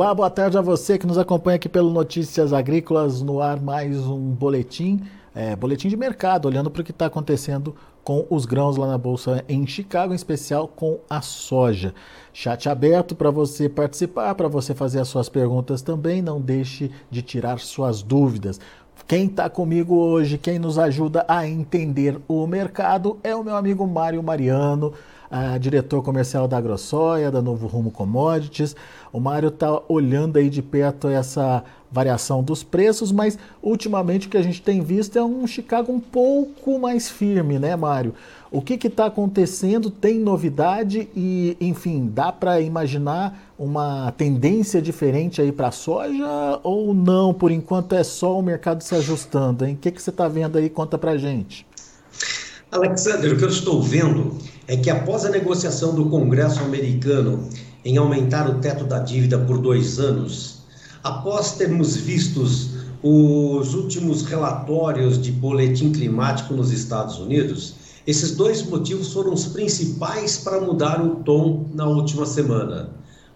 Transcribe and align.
Olá, 0.00 0.14
boa 0.14 0.30
tarde 0.30 0.56
a 0.56 0.62
você 0.62 0.96
que 0.96 1.06
nos 1.06 1.18
acompanha 1.18 1.56
aqui 1.56 1.68
pelo 1.68 1.90
Notícias 1.90 2.54
Agrícolas, 2.54 3.20
no 3.20 3.38
ar 3.38 3.60
mais 3.60 3.98
um 3.98 4.30
boletim, 4.30 5.02
é, 5.34 5.54
boletim 5.54 5.88
de 5.88 5.96
mercado, 5.98 6.48
olhando 6.48 6.70
para 6.70 6.80
o 6.80 6.84
que 6.86 6.90
está 6.90 7.04
acontecendo 7.04 7.76
com 8.02 8.26
os 8.30 8.46
grãos 8.46 8.78
lá 8.78 8.86
na 8.86 8.96
Bolsa 8.96 9.44
em 9.46 9.66
Chicago, 9.66 10.14
em 10.14 10.16
especial 10.16 10.66
com 10.66 11.00
a 11.10 11.20
soja. 11.20 11.92
Chat 12.32 12.66
aberto 12.66 13.14
para 13.14 13.30
você 13.30 13.68
participar, 13.68 14.34
para 14.34 14.48
você 14.48 14.74
fazer 14.74 15.00
as 15.00 15.08
suas 15.08 15.28
perguntas 15.28 15.82
também, 15.82 16.22
não 16.22 16.40
deixe 16.40 16.90
de 17.10 17.20
tirar 17.20 17.58
suas 17.58 18.02
dúvidas. 18.02 18.58
Quem 19.06 19.26
está 19.26 19.50
comigo 19.50 19.96
hoje, 19.96 20.38
quem 20.38 20.58
nos 20.58 20.78
ajuda 20.78 21.26
a 21.28 21.46
entender 21.46 22.18
o 22.26 22.46
mercado 22.46 23.18
é 23.22 23.36
o 23.36 23.44
meu 23.44 23.54
amigo 23.54 23.86
Mário 23.86 24.22
Mariano, 24.22 24.94
diretor 25.60 26.02
comercial 26.02 26.48
da 26.48 26.58
AgroSoia, 26.58 27.30
da 27.30 27.40
Novo 27.40 27.66
Rumo 27.66 27.90
Commodities. 27.90 28.74
O 29.12 29.20
Mário 29.20 29.48
está 29.48 29.80
olhando 29.88 30.38
aí 30.38 30.50
de 30.50 30.62
perto 30.62 31.08
essa 31.08 31.62
variação 31.90 32.42
dos 32.42 32.62
preços, 32.62 33.10
mas 33.10 33.38
ultimamente 33.62 34.26
o 34.26 34.30
que 34.30 34.36
a 34.36 34.42
gente 34.42 34.62
tem 34.62 34.80
visto 34.80 35.18
é 35.18 35.24
um 35.24 35.46
Chicago 35.46 35.92
um 35.92 35.98
pouco 36.00 36.78
mais 36.78 37.10
firme, 37.10 37.58
né, 37.58 37.74
Mário? 37.74 38.14
O 38.52 38.60
que 38.60 38.74
está 38.86 39.06
acontecendo? 39.06 39.90
Tem 39.90 40.18
novidade 40.18 41.08
e, 41.14 41.56
enfim, 41.60 42.10
dá 42.12 42.32
para 42.32 42.60
imaginar 42.60 43.52
uma 43.56 44.12
tendência 44.16 44.82
diferente 44.82 45.40
aí 45.40 45.52
para 45.52 45.68
a 45.68 45.72
soja 45.72 46.60
ou 46.64 46.92
não? 46.92 47.32
Por 47.32 47.52
enquanto 47.52 47.94
é 47.94 48.02
só 48.02 48.36
o 48.36 48.42
mercado 48.42 48.82
se 48.82 48.94
ajustando, 48.96 49.64
hein? 49.64 49.74
O 49.74 49.76
que, 49.76 49.92
que 49.92 50.02
você 50.02 50.10
está 50.10 50.26
vendo 50.26 50.58
aí? 50.58 50.68
Conta 50.68 50.98
para 50.98 51.16
gente. 51.16 51.64
Alexander, 52.72 53.32
o 53.34 53.36
que 53.36 53.44
eu 53.44 53.48
estou 53.48 53.82
vendo 53.82 54.36
é 54.70 54.76
que 54.76 54.88
após 54.88 55.24
a 55.24 55.30
negociação 55.30 55.96
do 55.96 56.08
Congresso 56.08 56.60
americano 56.60 57.48
em 57.84 57.96
aumentar 57.96 58.48
o 58.48 58.60
teto 58.60 58.84
da 58.84 59.00
dívida 59.00 59.36
por 59.36 59.58
dois 59.58 59.98
anos, 59.98 60.60
após 61.02 61.56
termos 61.56 61.96
vistos 61.96 62.68
os 63.02 63.74
últimos 63.74 64.22
relatórios 64.22 65.20
de 65.20 65.32
boletim 65.32 65.90
climático 65.90 66.54
nos 66.54 66.70
Estados 66.70 67.18
Unidos, 67.18 67.74
esses 68.06 68.36
dois 68.36 68.62
motivos 68.62 69.12
foram 69.12 69.32
os 69.32 69.46
principais 69.46 70.38
para 70.38 70.60
mudar 70.60 71.04
o 71.04 71.16
tom 71.16 71.66
na 71.74 71.86
última 71.86 72.24
semana. 72.24 72.90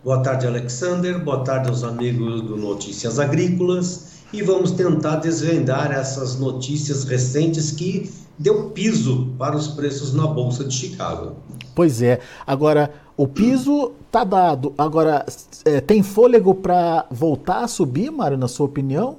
Boa 0.05 0.22
tarde, 0.22 0.47
Alexander. 0.47 1.19
Boa 1.19 1.42
tarde 1.42 1.69
aos 1.69 1.83
amigos 1.83 2.42
do 2.42 2.56
Notícias 2.56 3.19
Agrícolas. 3.19 4.14
E 4.33 4.42
vamos 4.42 4.72
tentar 4.72 5.17
desvendar 5.17 5.92
essas 5.92 6.39
notícias 6.39 7.05
recentes 7.05 7.70
que 7.70 8.11
deu 8.39 8.70
piso 8.70 9.33
para 9.39 9.56
os 9.56 9.69
preços 9.69 10.12
na 10.12 10.27
Bolsa 10.27 10.64
de 10.64 10.75
Chicago. 10.75 11.36
Pois 11.75 12.03
é. 12.03 12.20
Agora, 12.47 12.92
o 13.16 13.28
piso 13.28 13.92
está 14.06 14.25
dado. 14.25 14.75
Agora, 14.77 15.25
é, 15.64 15.81
tem 15.81 16.03
fôlego 16.03 16.55
para 16.55 17.06
voltar 17.11 17.64
a 17.64 17.69
subir, 17.69 18.11
Mário, 18.11 18.36
na 18.36 18.48
sua 18.48 18.66
opinião? 18.66 19.19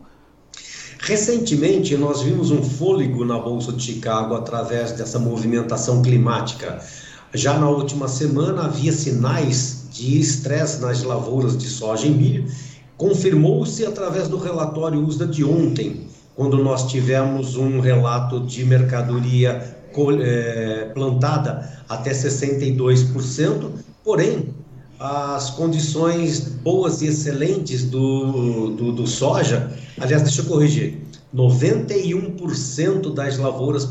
Recentemente, 1.00 1.96
nós 1.96 2.22
vimos 2.22 2.52
um 2.52 2.64
fôlego 2.64 3.24
na 3.24 3.38
Bolsa 3.38 3.72
de 3.72 3.84
Chicago 3.84 4.34
através 4.36 4.92
dessa 4.94 5.20
movimentação 5.20 6.02
climática. 6.02 6.80
Já 7.34 7.58
na 7.60 7.70
última 7.70 8.08
semana, 8.08 8.66
havia 8.66 8.92
sinais 8.92 9.88
de 9.92 10.20
estresse 10.20 10.82
nas 10.82 11.04
lavouras 11.04 11.58
de 11.58 11.68
soja 11.68 12.08
e 12.08 12.10
milho. 12.10 12.46
Confirmou-se 12.98 13.86
através 13.86 14.28
do 14.28 14.38
relatório 14.38 15.06
USDA 15.06 15.28
de 15.28 15.44
ontem, 15.44 16.08
quando 16.36 16.58
nós 16.64 16.88
tivemos 16.90 17.56
um 17.56 17.80
relato 17.80 18.40
de 18.42 18.64
mercadoria 18.66 19.76
é, 20.22 20.92
plantada 20.94 21.72
até 21.88 22.12
62%, 22.12 23.70
porém, 24.04 24.54
as 25.00 25.50
condições 25.50 26.40
boas 26.40 27.02
e 27.02 27.08
excelentes 27.08 27.84
do, 27.84 28.72
do, 28.72 28.92
do 28.94 29.08
soja, 29.08 29.72
aliás, 30.00 30.24
deixa 30.24 30.42
eu 30.42 30.46
corrigir, 30.46 31.02
91% 31.36 33.14
das 33.14 33.38
lavouras 33.38 33.86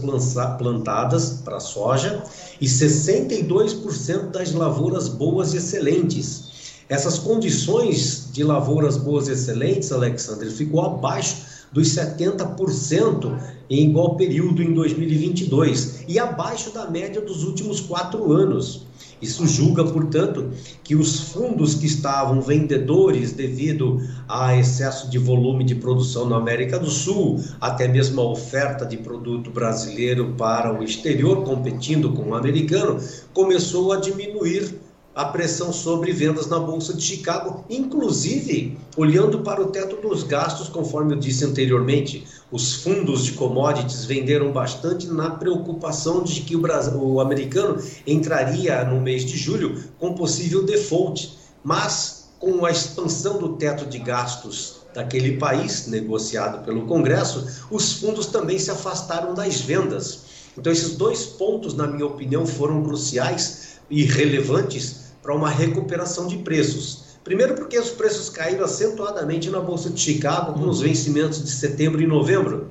plantadas 0.58 1.42
para 1.44 1.60
soja 1.60 2.22
e 2.58 2.66
62% 2.66 4.30
das 4.30 4.52
lavouras 4.52 5.08
boas 5.08 5.52
e 5.52 5.58
excelentes. 5.58 6.53
Essas 6.88 7.18
condições 7.18 8.28
de 8.32 8.44
lavouras 8.44 8.96
boas 8.96 9.28
e 9.28 9.32
excelentes, 9.32 9.90
Alexandre, 9.90 10.50
ficou 10.50 10.82
abaixo 10.82 11.54
dos 11.72 11.88
70% 11.88 13.36
em 13.70 13.88
igual 13.88 14.16
período 14.16 14.62
em 14.62 14.72
2022 14.72 16.04
e 16.06 16.18
abaixo 16.18 16.70
da 16.72 16.88
média 16.88 17.20
dos 17.20 17.42
últimos 17.42 17.80
quatro 17.80 18.32
anos. 18.32 18.86
Isso 19.20 19.46
julga, 19.46 19.82
portanto, 19.84 20.50
que 20.82 20.94
os 20.94 21.18
fundos 21.32 21.74
que 21.74 21.86
estavam 21.86 22.42
vendedores 22.42 23.32
devido 23.32 23.98
a 24.28 24.54
excesso 24.54 25.08
de 25.08 25.16
volume 25.16 25.64
de 25.64 25.74
produção 25.74 26.28
na 26.28 26.36
América 26.36 26.78
do 26.78 26.90
Sul, 26.90 27.42
até 27.58 27.88
mesmo 27.88 28.20
a 28.20 28.30
oferta 28.30 28.84
de 28.84 28.98
produto 28.98 29.50
brasileiro 29.50 30.34
para 30.36 30.78
o 30.78 30.82
exterior, 30.82 31.42
competindo 31.42 32.12
com 32.12 32.30
o 32.30 32.34
americano, 32.34 33.00
começou 33.32 33.92
a 33.92 33.96
diminuir 33.96 34.74
a 35.14 35.26
pressão 35.26 35.72
sobre 35.72 36.12
vendas 36.12 36.48
na 36.48 36.58
Bolsa 36.58 36.92
de 36.92 37.02
Chicago, 37.02 37.64
inclusive 37.70 38.76
olhando 38.96 39.40
para 39.40 39.62
o 39.62 39.66
teto 39.66 39.96
dos 39.96 40.24
gastos, 40.24 40.68
conforme 40.68 41.14
eu 41.14 41.18
disse 41.18 41.44
anteriormente. 41.44 42.26
Os 42.50 42.82
fundos 42.82 43.24
de 43.24 43.32
commodities 43.32 44.04
venderam 44.04 44.50
bastante 44.50 45.06
na 45.06 45.30
preocupação 45.30 46.22
de 46.24 46.40
que 46.40 46.56
o, 46.56 46.60
Brasil, 46.60 47.00
o 47.00 47.20
americano 47.20 47.80
entraria 48.06 48.84
no 48.84 49.00
mês 49.00 49.24
de 49.24 49.36
julho 49.36 49.84
com 50.00 50.14
possível 50.14 50.64
default, 50.64 51.38
mas 51.62 52.30
com 52.40 52.66
a 52.66 52.70
expansão 52.70 53.38
do 53.38 53.50
teto 53.56 53.86
de 53.86 53.98
gastos 53.98 54.84
daquele 54.92 55.36
país, 55.36 55.86
negociado 55.86 56.64
pelo 56.64 56.86
Congresso, 56.86 57.66
os 57.70 57.94
fundos 57.94 58.26
também 58.26 58.58
se 58.58 58.70
afastaram 58.70 59.32
das 59.34 59.60
vendas. 59.60 60.24
Então, 60.56 60.72
esses 60.72 60.96
dois 60.96 61.24
pontos, 61.24 61.74
na 61.74 61.86
minha 61.86 62.06
opinião, 62.06 62.46
foram 62.46 62.82
cruciais 62.84 63.78
e 63.90 64.04
relevantes 64.04 65.03
para 65.24 65.34
uma 65.34 65.48
recuperação 65.48 66.26
de 66.26 66.36
preços. 66.36 67.16
Primeiro, 67.24 67.54
porque 67.54 67.78
os 67.78 67.88
preços 67.88 68.28
caíram 68.28 68.62
acentuadamente 68.62 69.48
na 69.48 69.58
Bolsa 69.58 69.88
de 69.88 69.98
Chicago 69.98 70.52
com 70.52 70.68
os 70.68 70.82
vencimentos 70.82 71.42
de 71.42 71.50
setembro 71.50 72.02
e 72.02 72.06
novembro, 72.06 72.68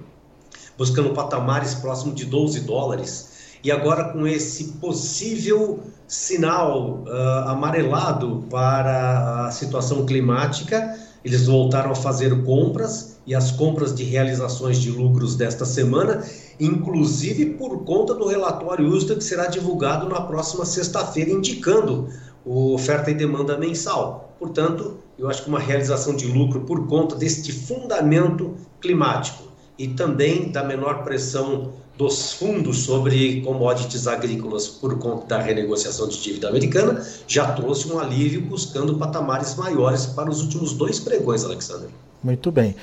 buscando 0.78 1.10
patamares 1.16 1.74
próximos 1.74 2.14
de 2.14 2.26
12 2.26 2.60
dólares. 2.60 3.34
E 3.64 3.72
agora, 3.72 4.10
com 4.14 4.28
esse 4.28 4.74
possível 4.74 5.80
sinal 6.08 7.04
uh, 7.08 7.50
amarelado 7.50 8.44
para 8.52 9.48
a 9.48 9.52
situação 9.52 10.06
climática, 10.06 10.96
eles 11.26 11.48
voltaram 11.48 11.92
a 11.92 11.96
fazer 11.96 12.44
compras 12.44 13.18
e 13.26 13.34
as 13.34 13.50
compras 13.50 13.96
de 13.96 14.04
realizações 14.04 14.78
de 14.78 14.92
lucros 14.92 15.36
desta 15.36 15.66
semana, 15.66 16.24
inclusive 16.60 17.46
por 17.52 17.84
conta 17.86 18.14
do 18.14 18.28
relatório 18.28 18.86
USDA 18.86 19.16
que 19.16 19.24
será 19.24 19.48
divulgado 19.48 20.08
na 20.08 20.22
próxima 20.22 20.66
sexta-feira, 20.66 21.32
indicando 21.32 22.10
oferta 22.46 23.12
e 23.12 23.14
demanda 23.14 23.58
mensal. 23.58 24.36
Portanto, 24.40 24.98
eu 25.18 25.30
acho 25.30 25.44
que 25.44 25.50
uma 25.50 25.60
realização 25.60 26.16
de 26.16 26.28
lucro 26.28 26.62
por 26.62 26.88
conta 26.88 27.16
deste 27.16 27.52
fundamento 27.52 28.56
climático 28.82 29.44
e 29.78 29.88
também 29.88 30.52
da 30.52 30.64
menor 30.64 31.04
pressão 31.04 31.72
dos 31.98 32.34
fundos 32.34 32.80
sobre 32.80 33.42
commodities 33.42 34.08
agrícolas 34.08 34.68
por 34.68 34.98
conta 34.98 35.28
da 35.28 35.42
renegociação 35.42 36.08
de 36.08 36.22
dívida 36.22 36.50
americana 36.50 37.06
já 37.28 37.52
trouxe 37.54 37.92
um 37.92 38.00
alívio 38.00 38.42
buscando 38.42 38.98
patamares 38.98 39.56
maiores 39.56 40.08
para 40.08 40.30
os 40.30 40.42
últimos 40.42 40.74
dois 40.74 41.00
pregões, 41.00 41.46
Alexander. 41.46 41.90
Muito 42.24 42.52
bem. 42.52 42.76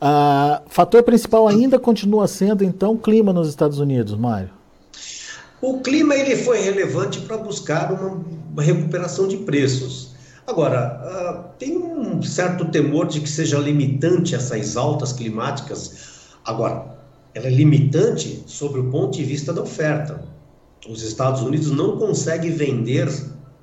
Uh, 0.00 0.62
fator 0.68 1.02
principal 1.02 1.46
ainda 1.46 1.78
continua 1.78 2.26
sendo, 2.26 2.64
então, 2.64 2.92
o 2.92 2.98
clima 2.98 3.32
nos 3.32 3.48
Estados 3.48 3.78
Unidos, 3.78 4.14
Mário. 4.14 4.50
O 5.60 5.80
clima 5.80 6.14
ele 6.14 6.36
foi 6.36 6.60
relevante 6.60 7.20
para 7.20 7.38
buscar 7.38 7.90
uma, 7.92 8.22
uma, 8.54 8.62
recuperação 8.62 9.28
de 9.28 9.38
preços. 9.38 10.14
Agora, 10.46 11.00
uh, 11.02 11.58
tem 11.58 11.76
um 11.76 12.22
certo 12.22 12.66
temor 12.66 13.06
de 13.06 13.20
que 13.20 13.28
seja 13.28 13.58
limitante 13.58 14.34
essas 14.34 14.76
altas 14.76 15.12
climáticas. 15.12 16.36
Agora, 16.44 16.94
ela 17.34 17.46
é 17.46 17.50
limitante 17.50 18.44
sobre 18.46 18.80
o 18.80 18.90
ponto 18.90 19.16
de 19.16 19.24
vista 19.24 19.52
da 19.52 19.62
oferta. 19.62 20.22
Os 20.88 21.02
Estados 21.02 21.42
Unidos 21.42 21.70
não 21.70 21.98
conseguem 21.98 22.52
vender 22.52 23.08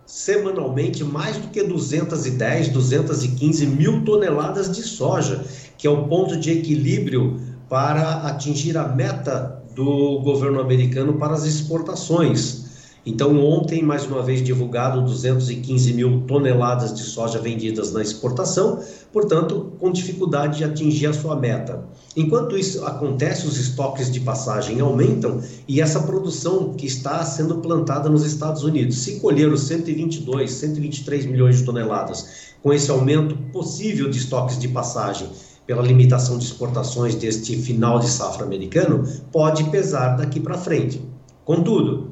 semanalmente 0.06 1.04
mais 1.04 1.38
do 1.38 1.48
que 1.48 1.64
210, 1.64 2.70
215 2.70 3.66
mil 3.68 4.04
toneladas 4.04 4.70
de 4.70 4.82
soja, 4.82 5.46
que 5.78 5.88
é 5.88 5.90
o 5.90 6.08
ponto 6.08 6.38
de 6.38 6.52
equilíbrio 6.52 7.40
para 7.70 8.28
atingir 8.28 8.78
a 8.78 8.90
meta 8.90 9.64
do 9.74 10.20
governo 10.20 10.60
americano 10.60 11.14
para 11.14 11.34
as 11.34 11.46
exportações. 11.46 12.61
Então, 13.04 13.44
ontem, 13.44 13.82
mais 13.82 14.06
uma 14.06 14.22
vez 14.22 14.44
divulgado 14.44 15.02
215 15.02 15.94
mil 15.94 16.22
toneladas 16.28 16.94
de 16.94 17.02
soja 17.02 17.40
vendidas 17.40 17.92
na 17.92 18.00
exportação, 18.02 18.80
portanto, 19.12 19.74
com 19.80 19.92
dificuldade 19.92 20.60
de 20.60 20.64
atingir 20.64 21.08
a 21.08 21.14
sua 21.14 21.36
meta. 21.36 21.84
Enquanto 22.16 22.56
isso 22.56 22.86
acontece, 22.86 23.48
os 23.48 23.58
estoques 23.58 24.12
de 24.12 24.20
passagem 24.20 24.80
aumentam 24.82 25.42
e 25.68 25.82
essa 25.82 26.02
produção 26.02 26.76
que 26.76 26.86
está 26.86 27.24
sendo 27.26 27.56
plantada 27.58 28.08
nos 28.08 28.24
Estados 28.24 28.64
Unidos, 28.64 29.00
se 29.00 29.20
colher 29.20 29.52
os 29.52 29.62
122, 29.62 30.52
123 30.52 31.26
milhões 31.26 31.58
de 31.58 31.64
toneladas 31.64 32.52
com 32.62 32.72
esse 32.72 32.92
aumento 32.92 33.36
possível 33.52 34.12
de 34.12 34.20
estoques 34.20 34.60
de 34.60 34.68
passagem 34.68 35.28
pela 35.66 35.82
limitação 35.82 36.38
de 36.38 36.46
exportações 36.46 37.16
deste 37.16 37.56
final 37.58 37.98
de 37.98 38.10
safra 38.10 38.46
americano, 38.46 39.08
pode 39.32 39.64
pesar 39.66 40.18
daqui 40.18 40.40
para 40.40 40.58
frente. 40.58 41.02
Contudo, 41.44 42.12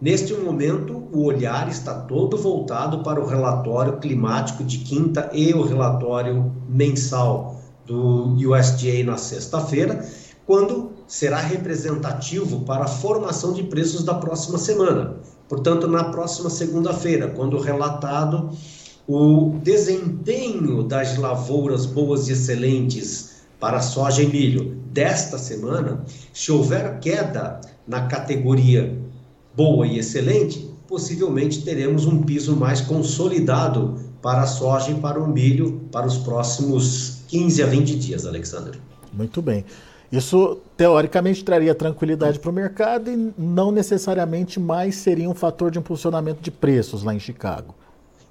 neste 0.00 0.34
momento, 0.34 1.04
o 1.12 1.24
olhar 1.24 1.68
está 1.68 1.94
todo 1.94 2.36
voltado 2.36 3.02
para 3.02 3.20
o 3.20 3.26
relatório 3.26 3.98
climático 3.98 4.64
de 4.64 4.78
quinta 4.78 5.30
e 5.32 5.52
o 5.52 5.62
relatório 5.62 6.52
mensal 6.68 7.60
do 7.86 8.34
USDA 8.34 9.04
na 9.04 9.16
sexta-feira, 9.16 10.04
quando 10.46 10.92
será 11.06 11.38
representativo 11.38 12.60
para 12.60 12.84
a 12.84 12.88
formação 12.88 13.52
de 13.52 13.64
preços 13.64 14.04
da 14.04 14.14
próxima 14.14 14.58
semana. 14.58 15.16
Portanto, 15.48 15.88
na 15.88 16.04
próxima 16.04 16.48
segunda-feira, 16.48 17.28
quando 17.28 17.58
relatado 17.58 18.50
o 19.08 19.58
desempenho 19.62 20.84
das 20.84 21.18
lavouras 21.18 21.84
boas 21.84 22.28
e 22.28 22.32
excelentes 22.32 23.42
para 23.58 23.80
soja 23.80 24.22
e 24.22 24.26
milho 24.26 24.76
desta 24.86 25.36
semana, 25.36 26.04
se 26.32 26.52
houver 26.52 27.00
queda 27.00 27.60
na 27.86 28.06
categoria 28.06 28.99
boa 29.54 29.86
e 29.86 29.98
excelente, 29.98 30.70
possivelmente 30.86 31.62
teremos 31.62 32.06
um 32.06 32.22
piso 32.22 32.56
mais 32.56 32.80
consolidado 32.80 33.98
para 34.20 34.42
a 34.42 34.46
soja 34.46 34.90
e 34.90 34.94
para 34.94 35.20
o 35.20 35.26
milho 35.26 35.80
para 35.92 36.06
os 36.06 36.18
próximos 36.18 37.22
15 37.28 37.62
a 37.62 37.66
20 37.66 37.96
dias, 37.96 38.26
Alexander. 38.26 38.74
Muito 39.12 39.40
bem. 39.40 39.64
Isso, 40.10 40.58
teoricamente, 40.76 41.44
traria 41.44 41.74
tranquilidade 41.74 42.40
para 42.40 42.50
o 42.50 42.52
mercado 42.52 43.10
e 43.10 43.32
não 43.38 43.70
necessariamente 43.70 44.58
mais 44.58 44.96
seria 44.96 45.30
um 45.30 45.34
fator 45.34 45.70
de 45.70 45.78
impulsionamento 45.78 46.42
de 46.42 46.50
preços 46.50 47.04
lá 47.04 47.14
em 47.14 47.20
Chicago. 47.20 47.74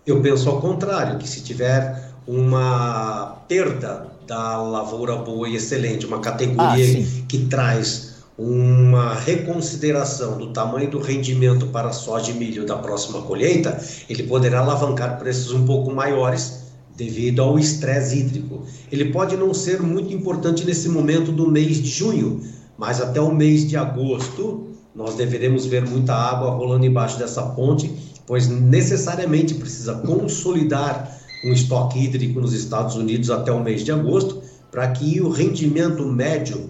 Eu 0.05 0.21
penso 0.21 0.49
ao 0.49 0.59
contrário, 0.59 1.17
que 1.17 1.27
se 1.27 1.41
tiver 1.41 2.11
uma 2.27 3.37
perda 3.47 4.07
da 4.27 4.61
lavoura 4.61 5.15
boa 5.15 5.47
e 5.47 5.55
excelente, 5.55 6.05
uma 6.05 6.19
categoria 6.19 6.99
ah, 6.99 7.23
que 7.27 7.45
traz 7.45 8.18
uma 8.39 9.13
reconsideração 9.13 10.37
do 10.37 10.53
tamanho 10.53 10.89
do 10.89 10.99
rendimento 10.99 11.67
para 11.67 11.91
soja 11.91 12.31
e 12.31 12.33
milho 12.33 12.65
da 12.65 12.77
próxima 12.77 13.21
colheita, 13.21 13.79
ele 14.09 14.23
poderá 14.23 14.61
alavancar 14.61 15.19
preços 15.19 15.51
um 15.51 15.65
pouco 15.65 15.91
maiores 15.91 16.63
devido 16.95 17.41
ao 17.41 17.59
estresse 17.59 18.17
hídrico. 18.17 18.63
Ele 18.91 19.11
pode 19.11 19.35
não 19.35 19.53
ser 19.53 19.81
muito 19.81 20.13
importante 20.13 20.65
nesse 20.65 20.87
momento 20.87 21.31
do 21.31 21.51
mês 21.51 21.77
de 21.77 21.89
junho, 21.89 22.41
mas 22.77 23.01
até 23.01 23.19
o 23.19 23.33
mês 23.33 23.67
de 23.67 23.75
agosto 23.75 24.69
nós 24.95 25.15
deveremos 25.15 25.65
ver 25.65 25.85
muita 25.85 26.13
água 26.13 26.51
rolando 26.51 26.85
embaixo 26.85 27.19
dessa 27.19 27.41
ponte 27.41 28.09
pois 28.29 28.47
necessariamente 28.47 29.55
precisa 29.55 29.95
consolidar 29.95 31.19
um 31.43 31.51
estoque 31.51 31.97
hídrico 31.97 32.39
nos 32.39 32.53
Estados 32.53 32.95
Unidos 32.95 33.31
até 33.31 33.51
o 33.51 33.59
mês 33.59 33.83
de 33.83 33.91
agosto, 33.91 34.43
para 34.69 34.87
que 34.89 35.19
o 35.19 35.29
rendimento 35.29 36.05
médio, 36.05 36.69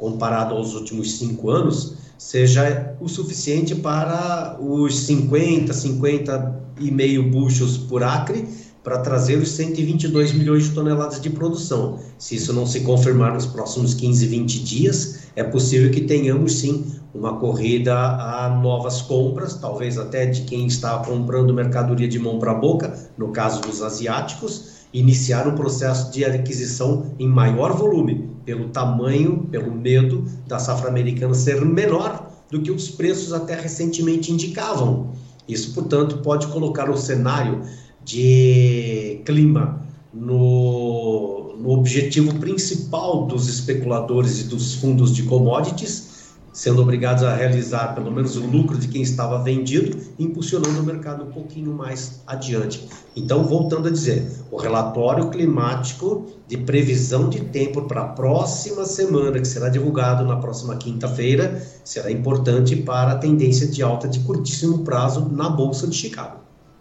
comparado 0.00 0.54
aos 0.54 0.74
últimos 0.74 1.18
cinco 1.18 1.50
anos, 1.50 1.94
seja 2.16 2.96
o 2.98 3.06
suficiente 3.06 3.74
para 3.74 4.56
os 4.58 5.00
50, 5.00 5.72
50 5.72 6.60
e 6.80 6.90
meio 6.90 7.30
buchos 7.30 7.76
por 7.76 8.02
acre, 8.02 8.48
para 8.82 9.00
trazer 9.00 9.36
os 9.36 9.50
122 9.50 10.32
milhões 10.32 10.64
de 10.64 10.70
toneladas 10.70 11.20
de 11.20 11.28
produção. 11.28 11.98
Se 12.18 12.36
isso 12.36 12.50
não 12.54 12.66
se 12.66 12.80
confirmar 12.80 13.34
nos 13.34 13.44
próximos 13.44 13.92
15, 13.92 14.26
20 14.26 14.64
dias, 14.64 15.18
é 15.36 15.44
possível 15.44 15.90
que 15.90 16.00
tenhamos 16.00 16.60
sim 16.60 16.86
uma 17.14 17.38
corrida 17.38 17.94
a 17.94 18.48
novas 18.48 19.02
compras, 19.02 19.54
talvez 19.54 19.98
até 19.98 20.26
de 20.26 20.42
quem 20.42 20.66
está 20.66 20.96
comprando 20.98 21.52
mercadoria 21.52 22.08
de 22.08 22.18
mão 22.18 22.38
para 22.38 22.54
boca, 22.54 22.96
no 23.18 23.28
caso 23.28 23.60
dos 23.60 23.82
asiáticos, 23.82 24.69
iniciar 24.92 25.46
um 25.46 25.54
processo 25.54 26.10
de 26.10 26.24
aquisição 26.24 27.14
em 27.18 27.28
maior 27.28 27.76
volume, 27.76 28.30
pelo 28.44 28.68
tamanho, 28.68 29.46
pelo 29.50 29.72
medo 29.72 30.24
da 30.46 30.58
safra 30.58 30.88
americana 30.88 31.34
ser 31.34 31.64
menor 31.64 32.28
do 32.50 32.60
que 32.60 32.70
os 32.70 32.90
preços 32.90 33.32
até 33.32 33.54
recentemente 33.54 34.32
indicavam. 34.32 35.12
Isso, 35.46 35.72
portanto, 35.72 36.18
pode 36.18 36.48
colocar 36.48 36.90
o 36.90 36.96
cenário 36.96 37.62
de 38.04 39.20
clima 39.24 39.80
no, 40.12 41.54
no 41.56 41.70
objetivo 41.70 42.34
principal 42.38 43.26
dos 43.26 43.48
especuladores 43.48 44.40
e 44.40 44.44
dos 44.44 44.74
fundos 44.74 45.14
de 45.14 45.22
commodities, 45.24 46.09
sendo 46.52 46.82
obrigados 46.82 47.22
a 47.22 47.34
realizar 47.34 47.94
pelo 47.94 48.10
menos 48.10 48.36
o 48.36 48.46
lucro 48.46 48.76
de 48.76 48.88
quem 48.88 49.02
estava 49.02 49.42
vendido, 49.42 49.96
impulsionando 50.18 50.80
o 50.80 50.82
mercado 50.82 51.24
um 51.24 51.30
pouquinho 51.30 51.72
mais 51.72 52.22
adiante. 52.26 52.88
Então, 53.14 53.44
voltando 53.44 53.88
a 53.88 53.90
dizer, 53.90 54.30
o 54.50 54.56
relatório 54.56 55.30
climático 55.30 56.26
de 56.46 56.56
previsão 56.56 57.28
de 57.28 57.40
tempo 57.40 57.82
para 57.82 58.02
a 58.02 58.08
próxima 58.08 58.84
semana, 58.84 59.38
que 59.38 59.48
será 59.48 59.68
divulgado 59.68 60.24
na 60.24 60.36
próxima 60.36 60.76
quinta-feira, 60.76 61.62
será 61.84 62.10
importante 62.10 62.76
para 62.76 63.12
a 63.12 63.18
tendência 63.18 63.66
de 63.66 63.82
alta 63.82 64.08
de 64.08 64.20
curtíssimo 64.20 64.84
prazo 64.84 65.28
na 65.30 65.48
Bolsa 65.48 65.86
de 65.86 65.96
Chicago. 65.96 66.40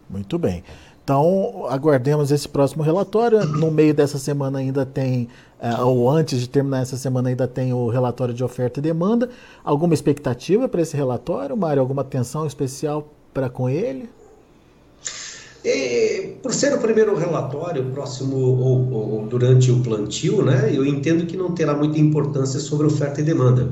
Muito 0.09 0.39
bem. 0.39 0.63
Então, 1.09 1.65
aguardemos 1.67 2.29
esse 2.29 2.47
próximo 2.47 2.83
relatório. 2.83 3.43
No 3.43 3.71
meio 3.71 3.95
dessa 3.95 4.19
semana 4.19 4.59
ainda 4.59 4.85
tem, 4.85 5.27
uh, 5.59 5.83
ou 5.83 6.07
antes 6.07 6.39
de 6.39 6.47
terminar 6.47 6.83
essa 6.83 6.97
semana, 6.97 7.29
ainda 7.29 7.47
tem 7.47 7.73
o 7.73 7.89
relatório 7.89 8.31
de 8.31 8.43
oferta 8.43 8.79
e 8.79 8.83
demanda. 8.83 9.27
Alguma 9.63 9.95
expectativa 9.95 10.69
para 10.69 10.83
esse 10.83 10.95
relatório, 10.95 11.57
Mário? 11.57 11.81
Alguma 11.81 12.03
atenção 12.03 12.45
especial 12.45 13.11
para 13.33 13.49
com 13.49 13.67
ele? 13.67 14.07
E, 15.65 16.35
por 16.43 16.53
ser 16.53 16.75
o 16.75 16.77
primeiro 16.77 17.17
relatório 17.17 17.85
próximo 17.85 18.37
ou, 18.37 18.93
ou, 18.93 19.25
durante 19.25 19.71
o 19.71 19.79
plantio, 19.79 20.45
né, 20.45 20.69
eu 20.71 20.85
entendo 20.85 21.25
que 21.25 21.35
não 21.35 21.55
terá 21.55 21.73
muita 21.73 21.97
importância 21.97 22.59
sobre 22.59 22.85
oferta 22.85 23.19
e 23.19 23.23
demanda. 23.23 23.67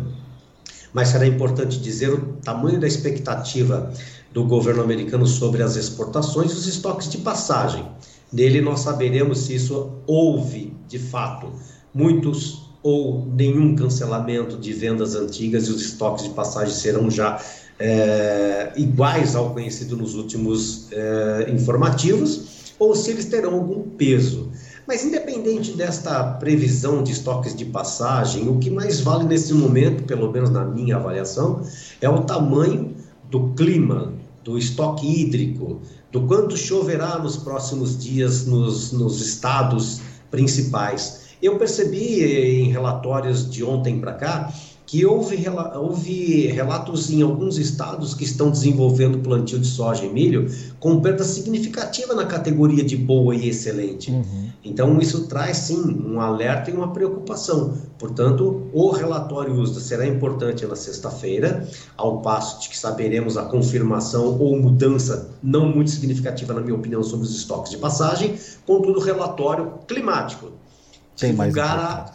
Mas 0.91 1.09
será 1.09 1.27
importante 1.27 1.79
dizer 1.79 2.11
o 2.11 2.19
tamanho 2.43 2.79
da 2.79 2.87
expectativa 2.87 3.93
do 4.37 4.43
governo 4.43 4.83
americano 4.83 5.25
sobre 5.25 5.63
as 5.63 5.75
exportações 5.75 6.51
e 6.51 6.53
os 6.53 6.67
estoques 6.67 7.09
de 7.09 7.17
passagem. 7.17 7.83
Nele 8.31 8.61
nós 8.61 8.81
saberemos 8.81 9.39
se 9.39 9.55
isso 9.55 9.93
houve, 10.05 10.75
de 10.87 10.99
fato, 10.99 11.51
muitos 11.91 12.69
ou 12.83 13.25
nenhum 13.25 13.75
cancelamento 13.75 14.55
de 14.55 14.73
vendas 14.73 15.15
antigas 15.15 15.67
e 15.67 15.71
os 15.71 15.81
estoques 15.81 16.25
de 16.25 16.29
passagem 16.29 16.71
serão 16.71 17.09
já 17.09 17.41
é, 17.79 18.73
iguais 18.77 19.35
ao 19.35 19.53
conhecido 19.53 19.97
nos 19.97 20.13
últimos 20.13 20.87
é, 20.91 21.49
informativos, 21.51 22.75
ou 22.77 22.95
se 22.95 23.09
eles 23.09 23.25
terão 23.25 23.55
algum 23.55 23.89
peso. 23.89 24.51
Mas 24.87 25.03
independente 25.03 25.71
desta 25.71 26.23
previsão 26.33 27.01
de 27.01 27.11
estoques 27.11 27.55
de 27.55 27.65
passagem, 27.65 28.47
o 28.47 28.59
que 28.59 28.69
mais 28.69 28.99
vale 28.99 29.23
nesse 29.23 29.51
momento, 29.55 30.03
pelo 30.03 30.31
menos 30.31 30.51
na 30.51 30.63
minha 30.63 30.97
avaliação, 30.97 31.63
é 31.99 32.07
o 32.07 32.21
tamanho 32.21 32.95
do 33.31 33.49
clima, 33.55 34.13
do 34.47 34.57
estoque 34.57 35.05
hídrico, 35.05 35.81
do 36.09 36.21
quanto 36.21 36.55
choverá 36.55 37.19
nos 37.19 37.35
próximos 37.35 38.01
dias 38.01 38.45
nos, 38.45 38.93
nos 38.93 39.19
estados 39.19 39.99
principais. 40.31 41.27
Eu 41.41 41.57
percebi 41.57 42.23
em 42.23 42.71
relatórios 42.71 43.51
de 43.51 43.61
ontem 43.61 43.99
para 43.99 44.13
cá 44.13 44.53
que 44.87 45.05
houve, 45.05 45.37
houve 45.75 46.47
relatos 46.47 47.11
em 47.11 47.21
alguns 47.21 47.57
estados 47.57 48.13
que 48.13 48.23
estão 48.23 48.49
desenvolvendo 48.49 49.19
plantio 49.19 49.59
de 49.59 49.67
soja 49.67 50.05
e 50.05 50.09
milho 50.09 50.49
com 50.79 51.01
perda 51.01 51.25
significativa 51.25 52.15
na 52.15 52.25
categoria 52.25 52.85
de 52.85 52.95
boa 52.95 53.35
e 53.35 53.49
excelente. 53.49 54.09
Uhum. 54.09 54.47
Então, 54.63 54.97
isso 54.99 55.27
traz 55.27 55.57
sim 55.57 56.01
um 56.05 56.21
alerta 56.21 56.71
e 56.71 56.73
uma 56.73 56.93
preocupação. 56.93 57.77
Portanto, 57.99 58.69
o 58.73 58.89
relatório 58.91 59.53
USDA 59.53 59.81
será 59.81 60.07
importante 60.07 60.65
na 60.65 60.75
sexta-feira, 60.75 61.67
ao 61.97 62.21
passo 62.21 62.61
de 62.61 62.69
que 62.69 62.77
saberemos 62.77 63.35
a 63.35 63.43
confirmação 63.43 64.39
ou 64.39 64.57
mudança 64.57 65.31
não 65.43 65.67
muito 65.67 65.91
significativa, 65.91 66.53
na 66.53 66.61
minha 66.61 66.75
opinião, 66.75 67.03
sobre 67.03 67.25
os 67.25 67.35
estoques 67.35 67.71
de 67.71 67.77
passagem. 67.77 68.35
Contudo, 68.65 68.99
o 68.99 69.03
relatório 69.03 69.73
climático 69.85 70.51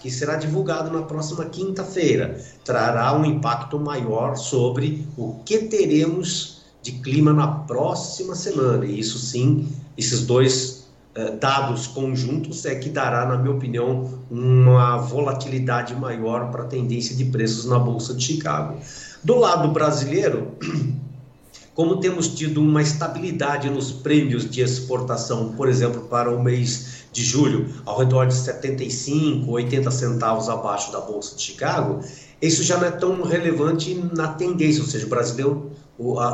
que 0.00 0.10
será 0.10 0.36
divulgado 0.36 0.90
na 0.90 1.02
próxima 1.02 1.44
quinta-feira, 1.46 2.40
trará 2.64 3.12
um 3.16 3.24
impacto 3.24 3.78
maior 3.78 4.36
sobre 4.36 5.06
o 5.16 5.40
que 5.44 5.58
teremos 5.58 6.62
de 6.82 6.92
clima 6.92 7.32
na 7.32 7.48
próxima 7.48 8.34
semana. 8.34 8.84
E 8.86 9.00
isso 9.00 9.18
sim, 9.18 9.68
esses 9.96 10.24
dois 10.24 10.86
eh, 11.14 11.32
dados 11.32 11.86
conjuntos 11.88 12.64
é 12.64 12.74
que 12.76 12.88
dará, 12.88 13.26
na 13.26 13.36
minha 13.36 13.54
opinião, 13.54 14.18
uma 14.30 14.96
volatilidade 14.98 15.94
maior 15.94 16.50
para 16.50 16.62
a 16.62 16.66
tendência 16.66 17.14
de 17.14 17.24
preços 17.26 17.66
na 17.66 17.78
Bolsa 17.78 18.14
de 18.14 18.24
Chicago. 18.24 18.78
Do 19.22 19.36
lado 19.36 19.68
brasileiro, 19.72 20.52
como 21.74 21.98
temos 21.98 22.28
tido 22.28 22.60
uma 22.60 22.80
estabilidade 22.80 23.68
nos 23.68 23.92
prêmios 23.92 24.48
de 24.48 24.60
exportação, 24.60 25.52
por 25.52 25.68
exemplo, 25.68 26.02
para 26.02 26.34
o 26.34 26.42
mês 26.42 27.01
de 27.12 27.22
julho, 27.22 27.68
ao 27.84 27.98
redor 27.98 28.26
de 28.26 28.34
75, 28.34 29.50
80 29.50 29.90
centavos 29.90 30.48
abaixo 30.48 30.90
da 30.90 31.00
Bolsa 31.00 31.36
de 31.36 31.42
Chicago, 31.42 32.00
isso 32.40 32.64
já 32.64 32.78
não 32.78 32.86
é 32.86 32.90
tão 32.90 33.22
relevante 33.22 33.94
na 34.16 34.28
tendência, 34.28 34.82
ou 34.82 34.88
seja, 34.88 35.06
o 35.06 35.08
brasileiro, 35.08 35.70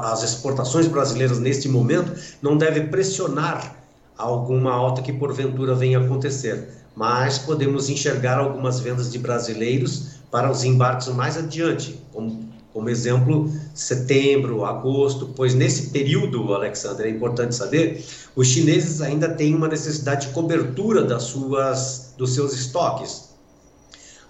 as 0.05 0.23
exportações 0.23 0.87
brasileiras 0.87 1.39
neste 1.39 1.69
momento 1.69 2.13
não 2.41 2.57
devem 2.57 2.87
pressionar 2.87 3.77
alguma 4.17 4.73
alta 4.73 5.03
que 5.03 5.13
porventura 5.13 5.75
venha 5.75 5.99
acontecer. 5.99 6.69
Mas 6.95 7.39
podemos 7.39 7.89
enxergar 7.89 8.39
algumas 8.39 8.81
vendas 8.81 9.13
de 9.13 9.19
brasileiros 9.19 10.19
para 10.31 10.51
os 10.51 10.65
embarques 10.65 11.09
mais 11.09 11.37
adiante, 11.37 12.01
como, 12.13 12.48
como 12.79 12.91
exemplo, 12.91 13.53
setembro, 13.75 14.65
agosto, 14.65 15.33
pois 15.35 15.53
nesse 15.53 15.91
período, 15.91 16.55
Alexandre, 16.55 17.09
é 17.09 17.11
importante 17.11 17.53
saber, 17.53 18.07
os 18.37 18.47
chineses 18.47 19.01
ainda 19.01 19.29
têm 19.29 19.53
uma 19.53 19.67
necessidade 19.67 20.29
de 20.29 20.33
cobertura 20.33 21.03
das 21.03 21.25
suas, 21.25 22.15
dos 22.17 22.35
seus 22.35 22.53
estoques. 22.53 23.31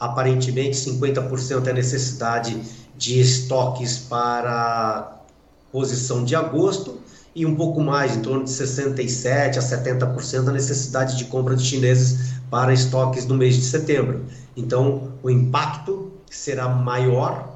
Aparentemente, 0.01 0.79
50% 0.79 1.67
é 1.67 1.73
necessidade 1.75 2.59
de 2.97 3.21
estoques 3.21 3.99
para 3.99 5.21
posição 5.71 6.25
de 6.25 6.35
agosto 6.35 7.01
e 7.35 7.45
um 7.45 7.55
pouco 7.55 7.83
mais, 7.83 8.17
em 8.17 8.23
torno 8.23 8.45
de 8.45 8.51
67 8.51 9.59
a 9.59 9.63
70% 9.63 10.49
a 10.49 10.53
necessidade 10.53 11.19
de 11.19 11.27
compra 11.27 11.55
de 11.55 11.67
chineses 11.67 12.33
para 12.51 12.73
estoques 12.73 13.27
no 13.27 13.35
mês 13.35 13.57
de 13.57 13.65
setembro. 13.65 14.25
Então, 14.57 15.13
o 15.23 15.29
impacto 15.29 16.11
será 16.31 16.67
maior 16.67 17.48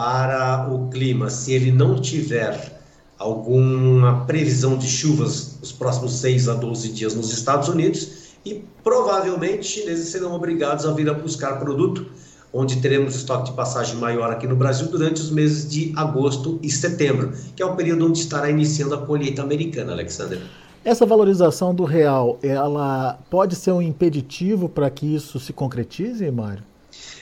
para 0.00 0.66
o 0.72 0.88
clima 0.88 1.28
se 1.28 1.52
ele 1.52 1.70
não 1.70 2.00
tiver 2.00 2.80
alguma 3.18 4.24
previsão 4.24 4.78
de 4.78 4.88
chuvas 4.88 5.58
nos 5.60 5.72
próximos 5.72 6.14
6 6.14 6.48
a 6.48 6.54
12 6.54 6.88
dias 6.88 7.14
nos 7.14 7.30
Estados 7.30 7.68
Unidos 7.68 8.30
e 8.42 8.64
provavelmente 8.82 9.66
chineses 9.66 10.08
serão 10.08 10.32
obrigados 10.32 10.86
a 10.86 10.92
vir 10.92 11.06
a 11.10 11.12
buscar 11.12 11.58
produto 11.58 12.06
onde 12.50 12.76
teremos 12.76 13.14
estoque 13.14 13.50
de 13.50 13.52
passagem 13.52 13.96
maior 13.96 14.32
aqui 14.32 14.46
no 14.46 14.56
Brasil 14.56 14.88
durante 14.88 15.20
os 15.20 15.30
meses 15.30 15.70
de 15.70 15.92
agosto 15.94 16.58
e 16.62 16.70
setembro, 16.70 17.34
que 17.54 17.62
é 17.62 17.66
o 17.66 17.76
período 17.76 18.06
onde 18.06 18.20
estará 18.20 18.48
iniciando 18.48 18.94
a 18.94 19.04
colheita 19.04 19.42
americana, 19.42 19.92
Alexander. 19.92 20.40
Essa 20.82 21.04
valorização 21.04 21.74
do 21.74 21.84
real, 21.84 22.38
ela 22.42 23.18
pode 23.28 23.54
ser 23.54 23.72
um 23.72 23.82
impeditivo 23.82 24.66
para 24.66 24.88
que 24.88 25.14
isso 25.14 25.38
se 25.38 25.52
concretize, 25.52 26.30
Mário? 26.30 26.69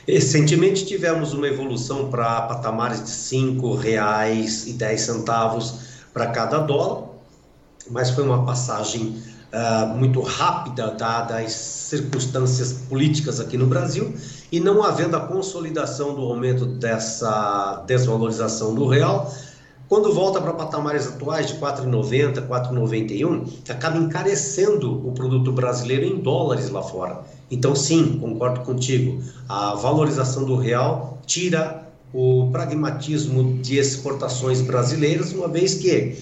Recentemente 0.06 0.86
tivemos 0.86 1.32
uma 1.32 1.46
evolução 1.46 2.10
para 2.10 2.42
patamares 2.42 2.98
de 2.98 3.10
R$ 3.10 3.16
5,10 3.60 5.74
para 6.12 6.26
cada 6.28 6.58
dólar, 6.58 7.08
mas 7.90 8.10
foi 8.10 8.24
uma 8.24 8.44
passagem 8.44 9.22
uh, 9.52 9.96
muito 9.96 10.20
rápida, 10.20 10.90
dadas 10.92 11.44
as 11.44 11.52
circunstâncias 11.52 12.72
políticas 12.88 13.40
aqui 13.40 13.56
no 13.56 13.66
Brasil, 13.66 14.14
e 14.50 14.60
não 14.60 14.82
havendo 14.82 15.16
a 15.16 15.20
consolidação 15.20 16.14
do 16.14 16.22
aumento 16.22 16.66
dessa 16.66 17.84
desvalorização 17.86 18.74
do 18.74 18.86
real, 18.86 19.32
quando 19.88 20.12
volta 20.12 20.40
para 20.40 20.52
patamares 20.52 21.06
atuais 21.06 21.46
de 21.46 21.54
4,90, 21.54 22.46
4,91, 22.46 23.70
acaba 23.70 23.96
encarecendo 23.96 25.08
o 25.08 25.12
produto 25.12 25.50
brasileiro 25.50 26.04
em 26.04 26.16
dólares 26.16 26.68
lá 26.68 26.82
fora. 26.82 27.22
Então, 27.50 27.74
sim, 27.74 28.18
concordo 28.18 28.60
contigo. 28.60 29.22
A 29.48 29.74
valorização 29.74 30.44
do 30.44 30.56
real 30.56 31.18
tira 31.26 31.88
o 32.12 32.50
pragmatismo 32.52 33.58
de 33.62 33.78
exportações 33.78 34.60
brasileiras, 34.60 35.32
uma 35.32 35.48
vez 35.48 35.74
que 35.74 36.18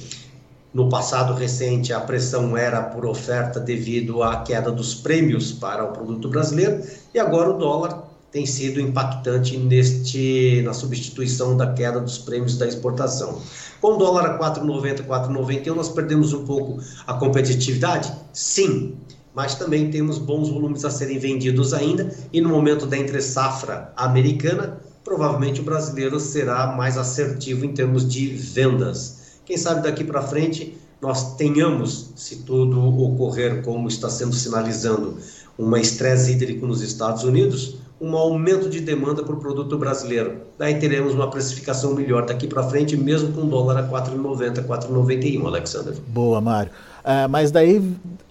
no 0.76 0.90
passado 0.90 1.32
recente, 1.32 1.90
a 1.90 2.00
pressão 2.00 2.54
era 2.54 2.82
por 2.82 3.06
oferta 3.06 3.58
devido 3.58 4.23
à 4.23 4.42
queda 4.42 4.70
dos 4.70 4.94
prêmios 4.94 5.50
para 5.50 5.82
o 5.82 5.90
produto 5.90 6.28
brasileiro 6.28 6.82
e 7.14 7.18
agora 7.18 7.49
o 7.49 7.56
dólar 7.56 8.05
tem 8.37 8.45
sido 8.45 8.78
impactante 8.78 9.57
neste 9.57 10.61
na 10.62 10.75
substituição 10.75 11.57
da 11.57 11.73
queda 11.73 11.99
dos 11.99 12.19
prêmios 12.19 12.59
da 12.59 12.69
exportação. 12.69 13.40
Com 13.81 13.95
o 13.95 13.97
dólar 13.97 14.26
a 14.26 14.38
4,90, 14.38 15.07
4,91, 15.07 15.75
nós 15.75 15.88
perdemos 15.88 16.35
um 16.35 16.45
pouco 16.45 16.78
a 17.07 17.14
competitividade? 17.14 18.12
Sim, 18.35 18.95
mas 19.35 19.55
também 19.55 19.90
temos 19.90 20.19
bons 20.19 20.50
volumes 20.50 20.85
a 20.85 20.90
serem 20.90 21.19
vendidos 21.19 21.73
ainda 21.73 22.14
e 22.31 22.38
no 22.43 22.50
momento 22.50 22.85
da 22.85 22.99
entre 22.99 23.23
safra 23.23 23.90
americana, 23.97 24.83
provavelmente 25.02 25.62
o 25.62 25.64
brasileiro 25.64 26.21
será 26.21 26.66
mais 26.76 26.99
assertivo 26.99 27.64
em 27.64 27.73
termos 27.73 28.07
de 28.07 28.26
vendas. 28.26 29.38
Quem 29.47 29.57
sabe 29.57 29.83
daqui 29.83 30.05
para 30.05 30.21
frente 30.21 30.76
nós 31.00 31.37
tenhamos, 31.37 32.11
se 32.16 32.43
tudo 32.43 32.83
ocorrer 33.02 33.62
como 33.62 33.88
está 33.88 34.11
sendo 34.11 34.35
sinalizando, 34.35 35.16
uma 35.57 35.81
estresse 35.81 36.33
hídrico 36.33 36.66
nos 36.66 36.83
Estados 36.83 37.23
Unidos, 37.23 37.78
um 38.00 38.14
aumento 38.16 38.68
de 38.68 38.80
demanda 38.80 39.22
para 39.22 39.34
o 39.34 39.38
produto 39.38 39.78
brasileiro. 39.78 40.42
Daí 40.58 40.78
teremos 40.78 41.14
uma 41.14 41.30
precificação 41.30 41.94
melhor 41.94 42.26
daqui 42.26 42.46
para 42.46 42.62
frente, 42.62 42.96
mesmo 42.96 43.32
com 43.32 43.42
o 43.42 43.46
dólar 43.46 43.78
a 43.78 43.88
4,90, 43.88 44.66
4,91, 44.66 45.46
Alexander. 45.46 45.94
Boa, 46.06 46.40
Mário. 46.40 46.70
É, 47.02 47.26
mas 47.28 47.52
daí 47.52 47.80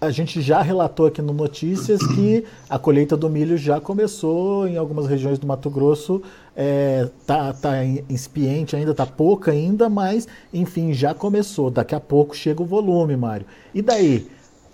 a 0.02 0.12
gente 0.12 0.42
já 0.42 0.62
relatou 0.62 1.06
aqui 1.08 1.22
no 1.22 1.34
Notícias 1.34 2.06
que 2.06 2.44
a 2.70 2.78
colheita 2.78 3.16
do 3.16 3.30
milho 3.30 3.58
já 3.58 3.80
começou 3.80 4.68
em 4.68 4.76
algumas 4.76 5.08
regiões 5.08 5.40
do 5.40 5.48
Mato 5.48 5.70
Grosso. 5.70 6.22
É, 6.56 7.10
tá, 7.26 7.54
tá 7.54 7.84
incipiente 8.10 8.76
ainda, 8.76 8.94
tá 8.94 9.06
pouca 9.06 9.52
ainda, 9.52 9.90
mas 9.90 10.28
enfim, 10.54 10.94
já 10.94 11.14
começou. 11.14 11.72
Daqui 11.72 11.96
a 11.96 12.00
pouco 12.00 12.36
chega 12.36 12.62
o 12.62 12.66
volume, 12.66 13.16
Mário. 13.16 13.46
E 13.74 13.82
daí? 13.82 14.28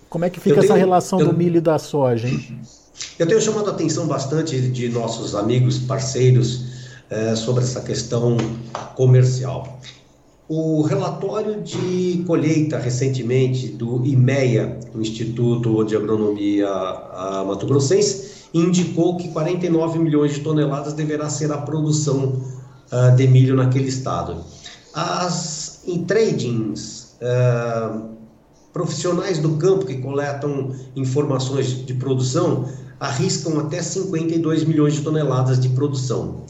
Como 0.10 0.25
é 0.25 0.29
que 0.29 0.39
fica 0.39 0.55
tenho, 0.55 0.65
essa 0.65 0.75
relação 0.75 1.19
eu, 1.21 1.27
do 1.27 1.33
milho 1.33 1.57
e 1.57 1.62
da 1.62 1.77
soja, 1.77 2.27
hein? 2.27 2.60
Eu 3.17 3.27
tenho 3.27 3.41
chamado 3.41 3.70
a 3.70 3.74
atenção 3.74 4.08
bastante 4.08 4.60
de 4.60 4.89
nossos 4.89 5.36
amigos, 5.36 5.77
parceiros, 5.79 6.72
é, 7.10 7.36
sobre 7.36 7.63
essa 7.63 7.81
questão 7.81 8.38
comercial. 8.96 9.79
O 10.48 10.81
relatório 10.81 11.62
de 11.62 12.24
colheita 12.25 12.77
recentemente 12.77 13.67
do 13.67 14.05
IMEA, 14.05 14.79
Instituto 14.96 15.84
de 15.84 15.96
Agronomia 15.96 16.67
Mato 17.46 17.65
Grossense, 17.65 18.50
indicou 18.53 19.17
que 19.17 19.29
49 19.29 20.00
milhões 20.00 20.34
de 20.34 20.41
toneladas 20.41 20.93
deverá 20.93 21.29
ser 21.29 21.51
a 21.51 21.58
produção 21.58 22.41
uh, 22.91 23.15
de 23.15 23.27
milho 23.27 23.55
naquele 23.55 23.88
estado. 23.88 24.43
As 24.93 25.81
em 25.88 26.03
tradings, 26.03 27.15
uh, 27.22 28.10
profissionais 28.74 29.39
do 29.39 29.58
campo 29.58 29.86
que 29.86 29.98
coletam 29.98 30.75
informações 30.96 31.86
de 31.86 31.93
produção 31.93 32.67
arriscam 33.01 33.60
até 33.60 33.81
52 33.81 34.63
milhões 34.63 34.93
de 34.93 35.01
toneladas 35.01 35.60
de 35.60 35.70
produção. 35.70 36.46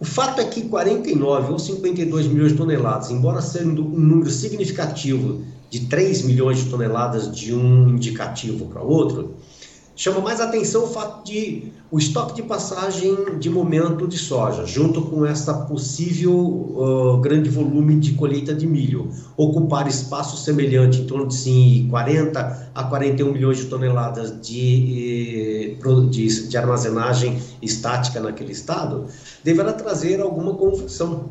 O 0.00 0.04
fato 0.04 0.40
é 0.40 0.44
que 0.44 0.62
49 0.62 1.52
ou 1.52 1.58
52 1.58 2.26
milhões 2.26 2.50
de 2.50 2.58
toneladas, 2.58 3.12
embora 3.12 3.40
sendo 3.40 3.86
um 3.86 4.00
número 4.00 4.28
significativo 4.28 5.42
de 5.70 5.86
3 5.86 6.22
milhões 6.22 6.58
de 6.58 6.68
toneladas 6.68 7.30
de 7.30 7.54
um 7.54 7.88
indicativo 7.88 8.66
para 8.66 8.82
outro, 8.82 9.36
Chama 9.96 10.20
mais 10.20 10.40
atenção 10.40 10.84
o 10.84 10.86
fato 10.88 11.24
de 11.24 11.72
o 11.88 11.98
estoque 11.98 12.34
de 12.34 12.42
passagem 12.42 13.38
de 13.38 13.48
momento 13.48 14.08
de 14.08 14.18
soja, 14.18 14.66
junto 14.66 15.02
com 15.02 15.24
essa 15.24 15.54
possível 15.54 16.34
uh, 16.34 17.18
grande 17.18 17.48
volume 17.48 17.94
de 18.00 18.14
colheita 18.14 18.52
de 18.52 18.66
milho, 18.66 19.08
ocupar 19.36 19.86
espaço 19.86 20.36
semelhante, 20.36 21.02
em 21.02 21.06
torno 21.06 21.28
de 21.28 21.34
sim, 21.34 21.86
40 21.88 22.70
a 22.74 22.82
41 22.82 23.32
milhões 23.32 23.58
de 23.58 23.66
toneladas 23.66 24.40
de, 24.40 25.76
eh, 25.78 26.08
de, 26.10 26.48
de 26.48 26.56
armazenagem 26.56 27.38
estática 27.62 28.18
naquele 28.18 28.50
estado, 28.50 29.06
deverá 29.44 29.72
trazer 29.72 30.20
alguma 30.20 30.54
confusão. 30.54 31.26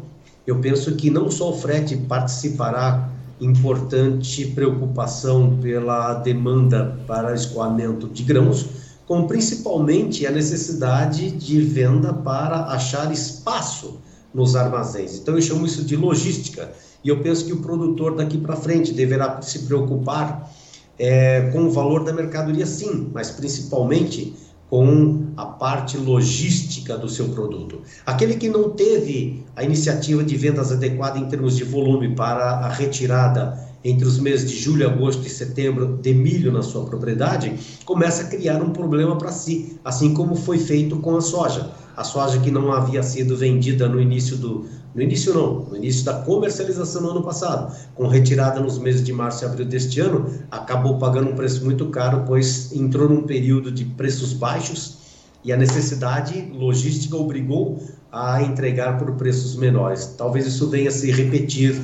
Eu 0.47 0.59
penso 0.59 0.95
que 0.95 1.09
não 1.09 1.29
só 1.29 1.49
o 1.49 1.57
frete 1.57 1.97
participará 1.97 3.12
importante 3.43 4.47
preocupação 4.47 5.57
pela 5.61 6.13
demanda 6.15 6.97
para 7.05 7.33
escoamento 7.33 8.07
de 8.07 8.23
grãos, 8.23 8.65
como 9.05 9.27
principalmente 9.27 10.25
a 10.25 10.31
necessidade 10.31 11.31
de 11.31 11.61
venda 11.61 12.13
para 12.13 12.67
achar 12.67 13.11
espaço 13.11 13.99
nos 14.33 14.55
armazéns. 14.55 15.19
Então 15.19 15.35
eu 15.35 15.41
chamo 15.41 15.65
isso 15.65 15.83
de 15.83 15.95
logística 15.95 16.71
e 17.03 17.09
eu 17.09 17.21
penso 17.21 17.45
que 17.45 17.53
o 17.53 17.57
produtor 17.57 18.15
daqui 18.15 18.37
para 18.37 18.55
frente 18.55 18.93
deverá 18.93 19.41
se 19.41 19.59
preocupar 19.59 20.49
é, 20.97 21.49
com 21.51 21.65
o 21.65 21.71
valor 21.71 22.03
da 22.03 22.13
mercadoria, 22.13 22.65
sim, 22.65 23.09
mas 23.13 23.31
principalmente 23.31 24.33
com 24.69 25.27
a 25.37 25.45
parte 25.45 25.97
logística 25.97 26.97
do 26.97 27.07
seu 27.07 27.29
produto. 27.29 27.81
Aquele 28.05 28.35
que 28.35 28.49
não 28.49 28.69
teve 28.71 29.43
a 29.55 29.63
iniciativa 29.63 30.23
de 30.23 30.35
vendas 30.35 30.71
adequada 30.71 31.19
em 31.19 31.25
termos 31.25 31.55
de 31.55 31.63
volume 31.63 32.15
para 32.15 32.43
a 32.43 32.69
retirada 32.69 33.71
entre 33.83 34.07
os 34.07 34.17
meses 34.17 34.49
de 34.49 34.57
julho, 34.57 34.87
agosto 34.87 35.27
e 35.27 35.29
setembro 35.29 35.99
de 36.01 36.13
milho 36.13 36.51
na 36.51 36.61
sua 36.61 36.85
propriedade, 36.85 37.53
começa 37.83 38.23
a 38.23 38.27
criar 38.27 38.63
um 38.63 38.71
problema 38.71 39.17
para 39.17 39.31
si, 39.31 39.77
assim 39.83 40.13
como 40.13 40.35
foi 40.35 40.57
feito 40.57 40.97
com 40.97 41.17
a 41.17 41.21
soja. 41.21 41.71
A 41.95 42.03
soja 42.03 42.39
que 42.39 42.49
não 42.49 42.71
havia 42.71 43.03
sido 43.03 43.35
vendida 43.35 43.87
no 43.87 44.01
início 44.01 44.37
do, 44.37 44.65
no 44.93 45.01
início 45.01 45.33
não, 45.33 45.61
no 45.65 45.75
início 45.75 46.05
da 46.05 46.13
comercialização 46.21 47.01
no 47.01 47.09
ano 47.09 47.23
passado, 47.23 47.75
com 47.95 48.07
retirada 48.07 48.59
nos 48.59 48.77
meses 48.77 49.03
de 49.03 49.11
março 49.11 49.43
e 49.43 49.47
abril 49.47 49.65
deste 49.65 49.99
ano, 49.99 50.29
acabou 50.51 50.97
pagando 50.97 51.31
um 51.31 51.35
preço 51.35 51.63
muito 51.63 51.87
caro, 51.87 52.23
pois 52.27 52.71
entrou 52.71 53.09
num 53.09 53.23
período 53.23 53.71
de 53.71 53.85
preços 53.85 54.33
baixos 54.33 54.97
e 55.43 55.51
a 55.51 55.57
necessidade 55.57 56.51
logística 56.53 57.17
obrigou 57.17 57.83
a 58.11 58.41
entregar 58.43 58.97
por 58.99 59.11
preços 59.13 59.55
menores. 59.55 60.13
Talvez 60.17 60.45
isso 60.45 60.69
venha 60.69 60.89
a 60.89 60.91
se 60.91 61.11
repetir 61.11 61.75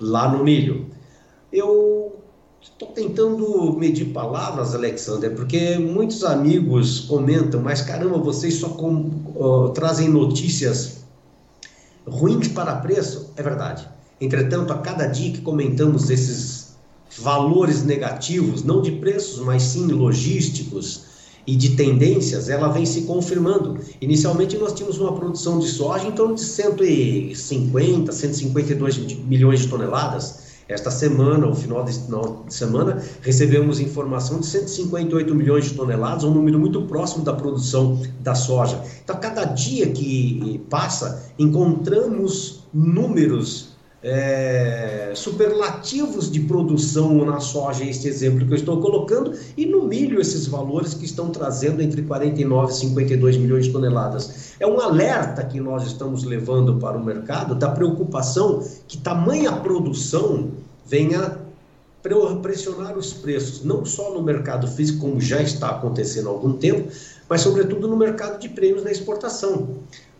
lá 0.00 0.30
no 0.30 0.44
milho. 0.44 0.86
Eu 1.52 2.02
Estou 2.62 2.88
tentando 2.88 3.76
medir 3.76 4.12
palavras, 4.12 4.72
Alexander, 4.72 5.34
porque 5.34 5.78
muitos 5.78 6.22
amigos 6.22 7.00
comentam, 7.00 7.60
mas 7.60 7.82
caramba, 7.82 8.18
vocês 8.18 8.54
só 8.54 8.68
com, 8.68 9.10
uh, 9.34 9.70
trazem 9.70 10.08
notícias 10.08 11.01
ruins 12.06 12.48
para 12.48 12.76
preço. 12.76 13.32
É 13.36 13.42
verdade. 13.42 13.88
Entretanto, 14.20 14.72
a 14.72 14.78
cada 14.78 15.06
dia 15.06 15.32
que 15.32 15.40
comentamos 15.40 16.10
esses 16.10 16.76
valores 17.18 17.82
negativos, 17.84 18.62
não 18.62 18.80
de 18.80 18.92
preços, 18.92 19.40
mas 19.40 19.62
sim 19.62 19.86
logísticos 19.86 21.12
e 21.46 21.56
de 21.56 21.70
tendências, 21.70 22.48
ela 22.48 22.68
vem 22.68 22.86
se 22.86 23.02
confirmando. 23.02 23.78
Inicialmente, 24.00 24.56
nós 24.56 24.72
tínhamos 24.72 24.98
uma 24.98 25.12
produção 25.12 25.58
de 25.58 25.66
soja 25.66 26.06
em 26.06 26.12
torno 26.12 26.36
de 26.36 26.42
150, 26.42 28.12
152 28.12 28.96
milhões 29.24 29.60
de 29.60 29.68
toneladas. 29.68 30.41
Esta 30.72 30.90
semana, 30.90 31.46
o 31.46 31.54
final 31.54 31.84
de, 31.84 31.92
final 31.92 32.44
de 32.46 32.54
semana, 32.54 33.02
recebemos 33.20 33.78
informação 33.78 34.40
de 34.40 34.46
158 34.46 35.34
milhões 35.34 35.66
de 35.66 35.74
toneladas, 35.74 36.24
um 36.24 36.32
número 36.32 36.58
muito 36.58 36.82
próximo 36.82 37.24
da 37.24 37.32
produção 37.32 38.00
da 38.20 38.34
soja. 38.34 38.82
Então, 39.04 39.16
cada 39.16 39.44
dia 39.44 39.90
que 39.90 40.60
passa, 40.70 41.30
encontramos 41.38 42.64
números 42.72 43.72
é, 44.02 45.12
superlativos 45.14 46.30
de 46.30 46.40
produção 46.40 47.24
na 47.24 47.38
soja, 47.38 47.84
este 47.84 48.08
exemplo 48.08 48.44
que 48.46 48.52
eu 48.52 48.56
estou 48.56 48.80
colocando, 48.80 49.32
e 49.56 49.64
no 49.64 49.84
milho, 49.84 50.20
esses 50.20 50.46
valores 50.46 50.92
que 50.92 51.04
estão 51.04 51.30
trazendo 51.30 51.80
entre 51.80 52.02
49 52.02 52.72
e 52.72 52.76
52 52.76 53.36
milhões 53.36 53.66
de 53.66 53.72
toneladas. 53.72 54.54
É 54.58 54.66
um 54.66 54.80
alerta 54.80 55.44
que 55.44 55.60
nós 55.60 55.86
estamos 55.86 56.24
levando 56.24 56.78
para 56.78 56.98
o 56.98 57.04
mercado 57.04 57.54
da 57.54 57.68
preocupação 57.68 58.62
que 58.88 58.98
tamanha 58.98 59.52
produção 59.52 60.50
venha 60.86 61.38
pressionar 62.42 62.98
os 62.98 63.12
preços, 63.12 63.64
não 63.64 63.84
só 63.84 64.12
no 64.12 64.22
mercado 64.22 64.66
físico, 64.66 65.00
como 65.00 65.20
já 65.20 65.40
está 65.40 65.70
acontecendo 65.70 66.28
há 66.28 66.32
algum 66.32 66.54
tempo, 66.54 66.90
mas 67.28 67.42
sobretudo 67.42 67.86
no 67.86 67.96
mercado 67.96 68.40
de 68.40 68.48
prêmios 68.48 68.82
na 68.82 68.90
exportação. 68.90 69.78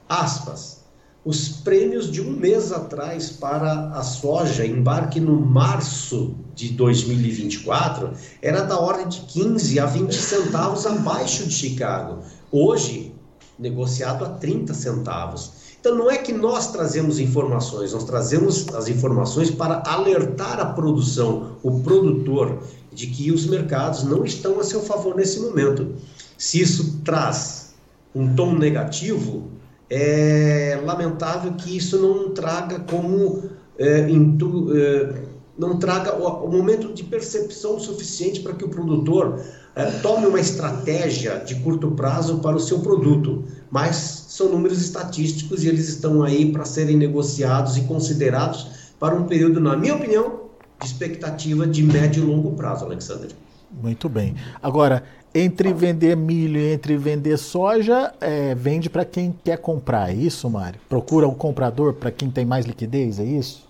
Aspas 0.09 0.83
os 1.25 1.49
prêmios 1.49 2.11
de 2.11 2.21
um 2.21 2.33
mês 2.33 2.73
atrás 2.73 3.31
para 3.31 3.91
a 3.91 4.03
soja, 4.03 4.67
embarque 4.67 5.21
no 5.21 5.41
março 5.41 6.35
de 6.53 6.71
2024, 6.71 8.11
era 8.41 8.63
da 8.63 8.79
ordem 8.79 9.09
de 9.09 9.21
15 9.21 9.79
a 9.79 9.87
20 9.87 10.13
centavos 10.13 10.85
abaixo 10.85 11.47
de 11.47 11.55
Chicago. 11.55 12.25
Hoje, 12.51 13.15
negociado 13.57 14.25
a 14.25 14.31
30 14.31 14.75
centavos. 14.75 15.62
Então, 15.83 15.97
não 15.97 16.09
é 16.09 16.17
que 16.17 16.33
nós 16.33 16.71
trazemos 16.71 17.19
informações, 17.19 17.93
nós 17.93 18.05
trazemos 18.05 18.73
as 18.73 18.87
informações 18.87 19.51
para 19.51 19.83
alertar 19.85 20.61
a 20.61 20.67
produção, 20.67 21.57
o 21.61 21.81
produtor, 21.81 22.63
de 22.93 23.09
que 23.09 23.33
os 23.33 23.47
mercados 23.47 24.05
não 24.05 24.25
estão 24.25 24.61
a 24.61 24.63
seu 24.63 24.81
favor 24.81 25.17
nesse 25.17 25.41
momento. 25.41 25.97
Se 26.39 26.61
isso 26.61 27.01
traz 27.05 27.75
um 28.15 28.33
tom 28.33 28.55
negativo, 28.55 29.49
é 29.91 30.81
lamentável 30.85 31.55
que 31.55 31.77
isso 31.77 31.99
não 31.99 32.31
traga 32.31 32.79
como 32.89 33.51
é, 33.77 34.03
é, 34.03 35.23
não 35.59 35.79
traga 35.81 36.15
o, 36.15 36.47
o, 36.47 36.53
momento 36.53 36.93
de 36.95 37.03
percepção 37.03 37.81
suficiente 37.81 38.39
para 38.39 38.55
que 38.55 38.65
o 38.65 38.69
produtor 38.69 39.41
é, 39.75 39.85
tome 40.01 40.27
uma 40.27 40.41
estratégia 40.41 41.39
de 41.39 41.55
curto 41.57 41.91
prazo 41.93 42.39
para 42.39 42.57
o 42.57 42.61
seu 42.61 42.81
produto. 42.81 43.45
Mas 43.71 43.97
são 44.29 44.51
números 44.51 44.81
estatísticos 44.81 45.65
e 45.65 45.69
eles 45.69 45.89
estão 45.89 46.23
aí 46.23 46.53
para 46.53 46.65
serem 46.65 46.97
negociados 46.97 47.77
e 47.77 47.83
considerados 47.83 48.93
para 48.99 49.15
um 49.15 49.25
período, 49.25 49.61
na 49.61 49.77
minha 49.77 49.95
opinião, 49.95 50.43
de 50.81 50.87
expectativa 50.87 51.67
de 51.67 51.83
médio 51.83 52.23
e 52.23 52.27
longo 52.27 52.53
prazo, 52.53 52.85
Alexandre. 52.85 53.31
Muito 53.71 54.09
bem. 54.09 54.35
Agora, 54.63 55.03
entre 55.35 55.73
vender 55.73 56.15
milho 56.15 56.59
e 56.61 56.73
entre 56.73 56.97
vender 56.97 57.39
soja, 57.39 58.13
é, 58.21 58.55
vende 58.55 58.91
para 58.91 59.05
quem 59.05 59.35
quer 59.43 59.57
comprar, 59.57 60.11
é 60.11 60.15
isso, 60.15 60.49
Mário? 60.51 60.79
Procura 60.89 61.27
o 61.27 61.35
comprador 61.35 61.95
para 61.95 62.11
quem 62.11 62.31
tem 62.31 62.45
mais 62.45 62.67
liquidez, 62.67 63.19
é 63.19 63.25
isso? 63.25 63.67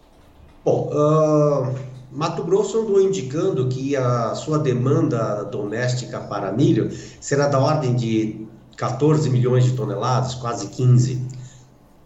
Bom, 0.64 0.90
uh, 0.92 1.74
Mato 2.12 2.44
Grosso 2.44 2.78
andou 2.78 3.00
indicando 3.00 3.68
que 3.68 3.96
a 3.96 4.34
sua 4.34 4.58
demanda 4.58 5.44
doméstica 5.44 6.20
para 6.20 6.52
milho 6.52 6.90
será 7.20 7.48
da 7.48 7.58
ordem 7.58 7.94
de 7.94 8.46
14 8.76 9.30
milhões 9.30 9.64
de 9.64 9.72
toneladas, 9.72 10.34
quase 10.34 10.66
15. 10.66 11.26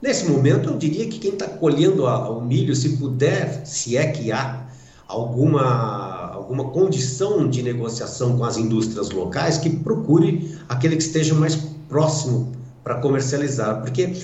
Nesse 0.01 0.31
momento, 0.31 0.71
eu 0.71 0.79
diria 0.79 1.09
que 1.09 1.19
quem 1.19 1.33
está 1.33 1.49
colhendo 1.49 2.07
a, 2.07 2.31
o 2.31 2.41
milho, 2.41 2.77
se 2.77 2.97
puder, 2.99 3.67
se 3.67 3.97
é 3.97 4.07
que 4.07 4.31
há 4.31 4.69
alguma 5.09 6.17
alguma 6.33 6.71
condição 6.71 7.49
de 7.49 7.63
negociação 7.63 8.37
com 8.39 8.45
as 8.45 8.57
indústrias 8.57 9.11
locais, 9.11 9.59
que 9.59 9.71
procure 9.71 10.57
aquele 10.69 10.97
que 10.97 11.03
esteja 11.03 11.35
mais 11.35 11.57
próximo 11.89 12.53
para 12.85 13.01
comercializar, 13.01 13.81
porque 13.81 14.15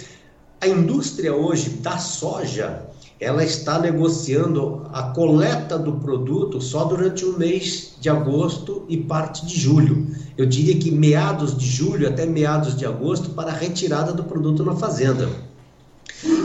a 0.60 0.68
indústria 0.68 1.34
hoje 1.34 1.70
da 1.70 1.98
soja 1.98 2.86
ela 3.22 3.44
está 3.44 3.78
negociando 3.78 4.82
a 4.92 5.04
coleta 5.04 5.78
do 5.78 5.92
produto 5.92 6.60
só 6.60 6.84
durante 6.84 7.24
o 7.24 7.38
mês 7.38 7.94
de 8.00 8.10
agosto 8.10 8.84
e 8.88 8.96
parte 8.96 9.46
de 9.46 9.58
julho. 9.60 10.08
Eu 10.36 10.44
diria 10.44 10.76
que 10.76 10.90
meados 10.90 11.56
de 11.56 11.64
julho 11.64 12.08
até 12.08 12.26
meados 12.26 12.76
de 12.76 12.84
agosto 12.84 13.30
para 13.30 13.52
a 13.52 13.54
retirada 13.54 14.12
do 14.12 14.24
produto 14.24 14.64
na 14.64 14.74
fazenda. 14.74 15.28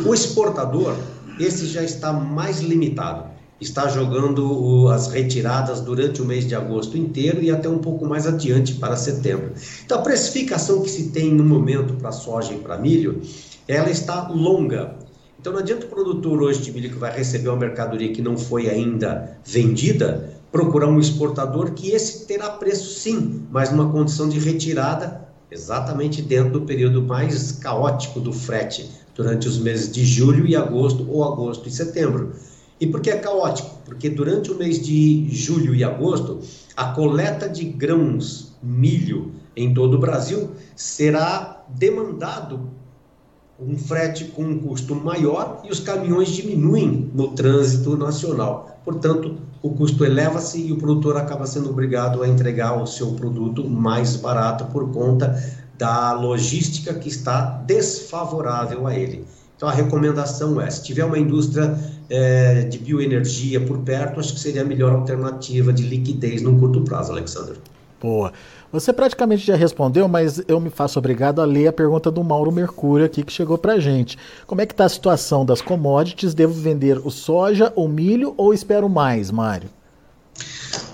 O 0.06 0.14
exportador, 0.14 0.96
esse 1.40 1.66
já 1.66 1.84
está 1.84 2.14
mais 2.14 2.60
limitado 2.60 3.38
está 3.60 3.88
jogando 3.88 4.88
as 4.90 5.08
retiradas 5.08 5.82
durante 5.82 6.22
o 6.22 6.26
mês 6.26 6.48
de 6.48 6.54
agosto 6.54 6.98
inteiro 6.98 7.42
e 7.42 7.50
até 7.50 7.68
um 7.68 7.80
pouco 7.80 8.06
mais 8.06 8.28
adiante 8.28 8.76
para 8.76 8.96
setembro. 8.96 9.52
Então, 9.84 9.98
a 9.98 10.02
precificação 10.02 10.82
que 10.82 10.90
se 10.90 11.10
tem 11.10 11.34
no 11.34 11.44
momento 11.44 11.96
para 11.96 12.12
soja 12.12 12.54
e 12.54 12.60
para 12.60 12.78
milho, 12.78 13.20
ela 13.68 13.90
está 13.90 14.28
longa. 14.28 14.96
Então, 15.40 15.54
não 15.54 15.60
adianta 15.60 15.86
o 15.86 15.90
produtor 15.90 16.42
hoje 16.42 16.62
de 16.62 16.72
milho 16.72 16.90
que 16.90 16.98
vai 16.98 17.16
receber 17.16 17.50
uma 17.50 17.58
mercadoria 17.58 18.12
que 18.12 18.22
não 18.22 18.38
foi 18.38 18.70
ainda 18.70 19.38
vendida, 19.46 20.34
procurar 20.52 20.88
um 20.88 21.00
exportador 21.00 21.72
que 21.72 21.92
esse 21.92 22.26
terá 22.26 22.50
preço 22.50 23.00
sim, 23.00 23.46
mas 23.52 23.72
numa 23.72 23.92
condição 23.92 24.28
de 24.28 24.40
retirada 24.40 25.28
exatamente 25.50 26.22
dentro 26.22 26.54
do 26.54 26.62
período 26.62 27.02
mais 27.02 27.54
caótico 27.54 28.20
do 28.20 28.34
frete, 28.34 28.90
durante 29.16 29.48
os 29.48 29.58
meses 29.58 29.92
de 29.92 30.06
julho 30.06 30.46
e 30.46 30.56
agosto 30.56 31.10
ou 31.10 31.24
agosto 31.24 31.68
e 31.68 31.72
setembro. 31.72 32.34
E 32.80 32.86
por 32.86 33.02
que 33.02 33.10
é 33.10 33.18
caótico? 33.18 33.78
Porque 33.86 34.10
durante 34.10 34.52
o 34.52 34.56
mês 34.56 34.80
de 34.80 35.28
julho 35.30 35.74
e 35.74 35.84
agosto, 35.84 36.40
a 36.76 36.92
coleta 36.92 37.50
de 37.50 37.64
grãos, 37.66 38.56
milho 38.62 39.32
em 39.56 39.74
todo 39.74 39.96
o 39.96 40.00
Brasil 40.00 40.52
será 40.76 41.64
demandado 41.70 42.70
um 43.60 43.76
frete 43.78 44.26
com 44.26 44.44
um 44.44 44.60
custo 44.60 44.96
maior 44.96 45.62
e 45.64 45.72
os 45.72 45.80
caminhões 45.80 46.30
diminuem 46.30 47.10
no 47.14 47.30
trânsito 47.30 47.98
nacional. 47.98 48.80
Portanto, 48.86 49.36
o 49.62 49.72
custo 49.72 50.06
eleva-se 50.06 50.68
e 50.68 50.72
o 50.72 50.78
produtor 50.78 51.18
acaba 51.18 51.48
sendo 51.48 51.70
obrigado 51.70 52.22
a 52.22 52.28
entregar 52.28 52.82
o 52.82 52.86
seu 52.86 53.12
produto 53.14 53.68
mais 53.68 54.16
barato 54.16 54.66
por 54.66 54.92
conta 54.92 55.42
da 55.78 56.14
logística 56.14 56.94
que 56.94 57.10
está 57.10 57.42
desfavorável 57.66 58.86
a 58.88 58.96
ele. 58.96 59.26
Então, 59.56 59.68
a 59.68 59.72
recomendação 59.72 60.62
é: 60.62 60.70
se 60.70 60.84
tiver 60.84 61.04
uma 61.04 61.18
indústria 61.18 61.78
é, 62.10 62.64
de 62.64 62.78
bioenergia 62.78 63.60
por 63.60 63.80
perto, 63.80 64.20
acho 64.20 64.34
que 64.34 64.40
seria 64.40 64.62
a 64.62 64.66
melhor 64.66 64.94
alternativa 64.94 65.74
de 65.74 65.84
liquidez 65.84 66.42
num 66.44 66.60
curto 66.60 66.82
prazo, 66.82 67.12
Alexandre. 67.12 67.58
Boa. 68.02 68.32
Você 68.72 68.94
praticamente 68.94 69.46
já 69.46 69.56
respondeu, 69.56 70.08
mas 70.08 70.42
eu 70.48 70.60
me 70.60 70.70
faço 70.70 71.00
obrigado 71.00 71.42
a 71.42 71.46
ler 71.46 71.68
a 71.68 71.74
pergunta 71.74 72.12
do 72.12 72.24
Mauro 72.24 72.52
Mercúrio 72.52 73.06
aqui 73.06 73.24
que 73.24 73.32
chegou 73.32 73.58
para 73.58 73.80
gente. 73.80 74.18
Como 74.46 74.62
é 74.62 74.66
que 74.66 74.74
está 74.74 74.86
a 74.86 74.90
situação 74.90 75.46
das 75.46 75.62
commodities? 75.62 76.34
Devo 76.34 76.54
vender 76.54 77.00
o 77.00 77.10
soja, 77.10 77.74
o 77.76 77.88
milho 77.88 78.34
ou 78.38 78.54
espero 78.54 78.88
mais, 78.88 79.32
Mário? 79.32 79.70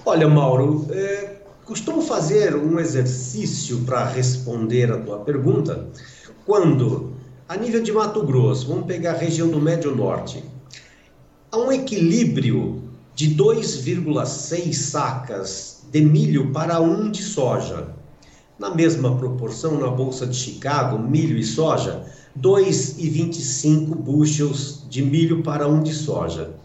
Olha, 0.05 0.27
Mauro, 0.29 0.87
é, 0.91 1.41
costumo 1.65 2.01
fazer 2.01 2.55
um 2.55 2.79
exercício 2.79 3.79
para 3.79 4.05
responder 4.05 4.91
a 4.91 4.99
tua 4.99 5.19
pergunta 5.19 5.87
quando, 6.45 7.13
a 7.47 7.57
nível 7.57 7.81
de 7.81 7.91
Mato 7.91 8.21
Grosso, 8.23 8.67
vamos 8.67 8.85
pegar 8.85 9.11
a 9.11 9.17
região 9.17 9.47
do 9.49 9.59
Médio 9.59 9.95
Norte, 9.95 10.43
há 11.51 11.57
um 11.57 11.71
equilíbrio 11.71 12.83
de 13.15 13.35
2,6 13.35 14.73
sacas 14.73 15.82
de 15.93 16.01
milho 16.01 16.51
para 16.51 16.81
um 16.81 17.11
de 17.11 17.21
soja. 17.21 17.89
Na 18.57 18.73
mesma 18.73 19.15
proporção, 19.15 19.79
na 19.79 19.89
Bolsa 19.89 20.25
de 20.25 20.35
Chicago, 20.35 20.97
milho 20.97 21.37
e 21.37 21.43
soja, 21.43 22.03
2,25 22.39 23.95
bushels 23.95 24.87
de 24.89 25.03
milho 25.03 25.43
para 25.43 25.67
um 25.67 25.83
de 25.83 25.93
soja. 25.93 26.55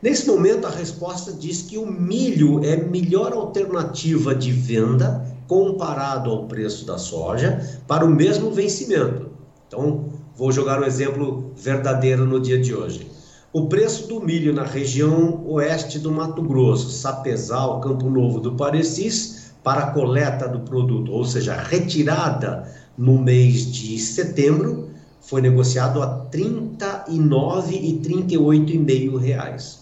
Nesse 0.00 0.28
momento, 0.28 0.68
a 0.68 0.70
resposta 0.70 1.32
diz 1.32 1.62
que 1.62 1.76
o 1.76 1.84
milho 1.84 2.64
é 2.64 2.76
melhor 2.76 3.32
alternativa 3.32 4.32
de 4.32 4.52
venda 4.52 5.34
comparado 5.48 6.30
ao 6.30 6.46
preço 6.46 6.86
da 6.86 6.96
soja 6.96 7.80
para 7.88 8.04
o 8.04 8.08
mesmo 8.08 8.52
vencimento. 8.52 9.30
Então, 9.66 10.04
vou 10.36 10.52
jogar 10.52 10.80
um 10.80 10.84
exemplo 10.84 11.50
verdadeiro 11.56 12.24
no 12.24 12.38
dia 12.38 12.60
de 12.60 12.72
hoje. 12.72 13.15
O 13.56 13.68
preço 13.68 14.06
do 14.06 14.20
milho 14.20 14.52
na 14.52 14.64
região 14.64 15.42
oeste 15.46 15.98
do 15.98 16.12
Mato 16.12 16.42
Grosso, 16.42 16.90
Sapezal, 16.90 17.80
Campo 17.80 18.10
Novo 18.10 18.38
do 18.38 18.52
Parecis, 18.54 19.52
para 19.64 19.92
coleta 19.92 20.46
do 20.46 20.60
produto, 20.60 21.10
ou 21.10 21.24
seja, 21.24 21.54
retirada 21.54 22.70
no 22.98 23.18
mês 23.18 23.72
de 23.72 23.98
setembro, 23.98 24.90
foi 25.22 25.40
negociado 25.40 26.02
a 26.02 26.24
R$ 26.24 26.28
39 26.30 27.74
e 27.74 27.98
38,5 27.98 29.16
reais. 29.16 29.78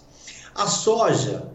A 0.55 0.69
soja 0.69 1.49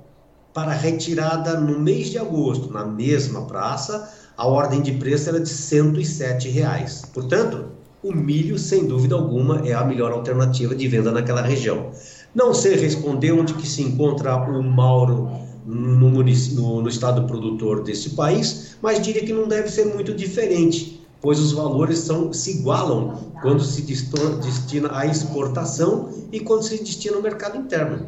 para 0.53 0.73
retirada 0.73 1.57
no 1.57 1.79
mês 1.79 2.09
de 2.09 2.17
agosto, 2.17 2.69
na 2.69 2.83
mesma 2.83 3.45
praça, 3.45 4.13
a 4.35 4.45
ordem 4.45 4.81
de 4.81 4.91
preço 4.91 5.29
era 5.29 5.39
de 5.39 5.47
107 5.47 6.49
reais. 6.49 7.01
Portanto, 7.13 7.78
o 8.01 8.13
milho, 8.13 8.57
sem 8.57 8.85
dúvida 8.85 9.15
alguma, 9.15 9.67
é 9.67 9.73
a 9.73 9.83
melhor 9.83 10.11
alternativa 10.11 10.73
de 10.73 10.87
venda 10.87 11.11
naquela 11.11 11.41
região. 11.41 11.91
Não 12.33 12.53
sei 12.53 12.75
responder 12.75 13.31
onde 13.31 13.53
que 13.53 13.67
se 13.67 13.81
encontra 13.81 14.35
o 14.35 14.63
Mauro 14.63 15.29
no, 15.65 16.09
no, 16.09 16.81
no 16.81 16.89
estado 16.89 17.23
produtor 17.23 17.83
desse 17.83 18.11
país, 18.11 18.77
mas 18.81 19.01
diria 19.01 19.25
que 19.25 19.33
não 19.33 19.47
deve 19.47 19.69
ser 19.69 19.85
muito 19.85 20.13
diferente, 20.13 21.01
pois 21.21 21.39
os 21.39 21.51
valores 21.51 21.99
são, 21.99 22.31
se 22.31 22.59
igualam 22.59 23.33
quando 23.41 23.63
se 23.63 23.81
destina 23.81 24.89
à 24.91 25.05
exportação 25.05 26.09
e 26.31 26.39
quando 26.39 26.63
se 26.63 26.77
destina 26.81 27.17
ao 27.17 27.21
mercado 27.21 27.57
interno. 27.57 28.07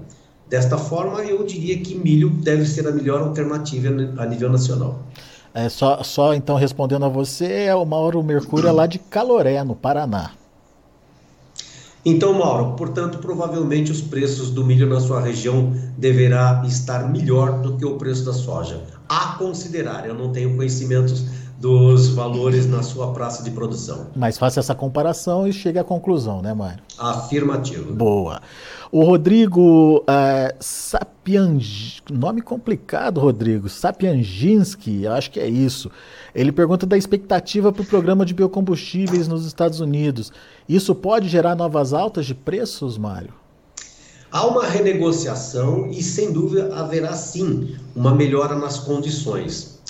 Desta 0.50 0.78
forma, 0.78 1.24
eu 1.24 1.44
diria 1.46 1.78
que 1.80 1.96
milho 1.96 2.30
deve 2.30 2.66
ser 2.66 2.88
a 2.88 2.92
melhor 2.92 3.22
alternativa 3.22 3.90
a 4.18 4.26
nível 4.26 4.50
nacional. 4.50 5.00
É, 5.54 5.68
só, 5.68 6.02
só 6.04 6.34
então 6.34 6.56
respondendo 6.56 7.06
a 7.06 7.10
você, 7.10 7.64
é 7.64 7.76
o 7.76 7.86
Mauro 7.86 8.24
Mercúrio 8.24 8.70
é 8.70 8.72
lá 8.72 8.88
de 8.88 9.00
Caloré, 9.00 9.64
no 9.64 9.76
Paraná. 9.76 10.32
Então, 12.04 12.34
Mauro, 12.34 12.74
portanto, 12.76 13.20
provavelmente 13.20 13.92
os 13.92 14.02
preços 14.02 14.50
do 14.50 14.66
milho 14.66 14.88
na 14.88 15.00
sua 15.00 15.22
região 15.22 15.72
deverá 15.98 16.64
estar 16.66 17.08
melhor 17.08 17.60
do 17.62 17.78
que 17.78 17.86
o 17.86 17.96
preço 17.96 18.26
da 18.26 18.34
soja. 18.34 18.82
A 19.08 19.36
considerar, 19.38 20.08
eu 20.08 20.16
não 20.16 20.32
tenho 20.32 20.56
conhecimentos 20.56 21.26
dos 21.62 22.10
valores 22.10 22.68
na 22.68 22.82
sua 22.82 23.14
praça 23.14 23.44
de 23.44 23.52
produção. 23.52 24.08
Mas 24.16 24.36
faça 24.36 24.60
essa 24.60 24.74
comparação 24.74 25.48
e 25.48 25.54
chegue 25.54 25.78
à 25.78 25.84
conclusão, 25.84 26.42
né, 26.42 26.56
Mário? 26.56 26.84
Afirmativo. 26.98 27.94
Boa. 27.94 28.42
O 28.92 29.04
Rodrigo 29.04 30.04
é, 30.10 30.56
nome 32.10 32.42
complicado, 32.42 33.22
Rodrigo, 33.22 33.70
Sapianginski, 33.70 35.06
acho 35.06 35.30
que 35.30 35.40
é 35.40 35.48
isso. 35.48 35.92
Ele 36.34 36.52
pergunta 36.52 36.88
da 36.88 36.98
expectativa 36.98 37.72
para 37.72 37.84
o 37.84 37.86
programa 37.86 38.26
de 38.26 38.34
biocombustíveis 38.34 39.28
nos 39.28 39.46
Estados 39.46 39.80
Unidos. 39.80 40.34
Isso 40.68 40.96
pode 40.96 41.30
gerar 41.30 41.56
novas 41.56 41.94
altas 41.94 42.26
de 42.26 42.34
preços, 42.34 42.98
Mário? 42.98 43.34
Há 44.32 44.48
uma 44.48 44.66
renegociação 44.66 45.90
e, 45.92 46.02
sem 46.02 46.32
dúvida, 46.32 46.74
haverá 46.74 47.14
sim 47.14 47.76
uma 47.96 48.16
melhora 48.16 48.56
nas 48.56 48.80
condições. 48.80 49.81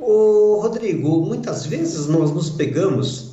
Ô, 0.00 0.60
Rodrigo, 0.62 1.20
muitas 1.20 1.66
vezes 1.66 2.06
nós 2.06 2.30
nos 2.30 2.48
pegamos 2.48 3.30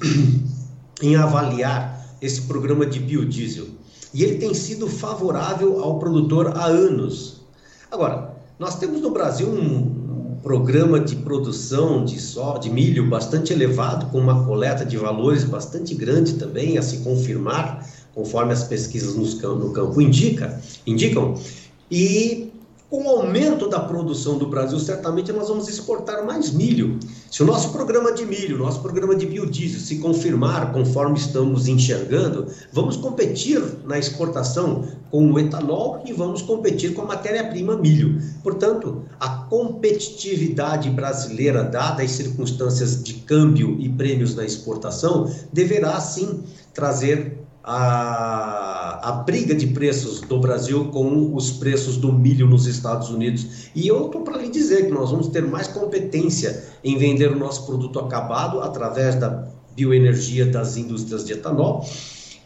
em 1.01 1.15
avaliar 1.15 2.05
esse 2.21 2.41
programa 2.41 2.85
de 2.85 2.99
biodiesel 2.99 3.67
e 4.13 4.21
ele 4.21 4.37
tem 4.37 4.53
sido 4.53 4.85
favorável 4.87 5.81
ao 5.81 5.97
produtor 5.97 6.57
há 6.57 6.65
anos. 6.65 7.41
Agora, 7.89 8.35
nós 8.59 8.77
temos 8.77 8.99
no 8.99 9.11
Brasil 9.11 9.47
um 9.47 10.35
programa 10.43 10.99
de 10.99 11.15
produção 11.15 12.03
de, 12.03 12.19
só, 12.19 12.57
de 12.57 12.69
milho 12.69 13.07
bastante 13.07 13.53
elevado, 13.53 14.07
com 14.07 14.19
uma 14.19 14.43
coleta 14.45 14.83
de 14.83 14.97
valores 14.97 15.45
bastante 15.45 15.95
grande 15.95 16.33
também, 16.33 16.77
a 16.77 16.81
se 16.81 16.97
confirmar, 16.97 17.87
conforme 18.13 18.51
as 18.51 18.65
pesquisas 18.65 19.15
no 19.15 19.71
campo 19.71 20.01
indica, 20.01 20.59
indicam. 20.85 21.35
E 21.89 22.46
com 22.89 23.03
o 23.03 23.09
aumento 23.09 23.67
da 23.67 23.81
produção 23.81 24.37
do 24.37 24.47
Brasil, 24.47 24.79
certamente 24.79 25.31
nós 25.33 25.49
vamos 25.49 25.67
exportar 25.67 26.25
mais 26.25 26.51
milho. 26.51 26.97
Se 27.29 27.43
o 27.43 27.45
nosso 27.45 27.73
programa 27.73 28.13
de 28.13 28.25
milho, 28.25 28.57
nosso 28.57 28.81
programa 28.81 29.13
de 29.13 29.25
biodiesel 29.25 29.81
se 29.81 29.97
confirmar 29.97 30.71
conforme 30.71 31.17
estamos 31.17 31.67
enxergando, 31.67 32.47
vamos 32.71 32.95
competir 32.95 33.61
na 33.85 33.99
exportação 33.99 34.87
com 35.11 35.29
o 35.31 35.37
etanol 35.37 36.01
e 36.05 36.13
vamos 36.13 36.41
competir 36.41 36.93
com 36.93 37.01
a 37.01 37.05
matéria-prima 37.05 37.75
milho. 37.75 38.21
Portanto, 38.41 39.03
a 39.19 39.27
competitividade 39.29 40.89
brasileira, 40.89 41.63
dadas 41.63 42.05
as 42.05 42.11
circunstâncias 42.11 43.03
de 43.03 43.15
câmbio 43.15 43.75
e 43.79 43.89
prêmios 43.89 44.33
na 44.33 44.45
exportação, 44.45 45.29
deverá 45.51 45.99
sim 45.99 46.41
trazer 46.73 47.46
a, 47.69 49.09
a 49.09 49.11
briga 49.11 49.53
de 49.53 49.67
preços 49.67 50.21
do 50.21 50.39
Brasil 50.39 50.85
com 50.85 51.35
os 51.35 51.51
preços 51.51 51.97
do 51.97 52.13
milho 52.13 52.47
nos 52.47 52.65
Estados 52.65 53.09
Unidos. 53.09 53.67
E 53.75 53.85
eu 53.85 54.05
estou 54.05 54.21
para 54.21 54.37
lhe 54.37 54.47
dizer 54.47 54.85
que 54.85 54.91
nós 54.91 55.11
vamos 55.11 55.27
ter 55.27 55.45
mais 55.45 55.67
competência 55.67 56.63
em 56.81 56.97
vender 56.97 57.29
o 57.29 57.37
nosso 57.37 57.65
produto 57.65 57.99
acabado 57.99 58.61
através 58.61 59.15
da 59.15 59.49
bioenergia 59.75 60.45
das 60.45 60.77
indústrias 60.77 61.25
de 61.25 61.33
etanol 61.33 61.85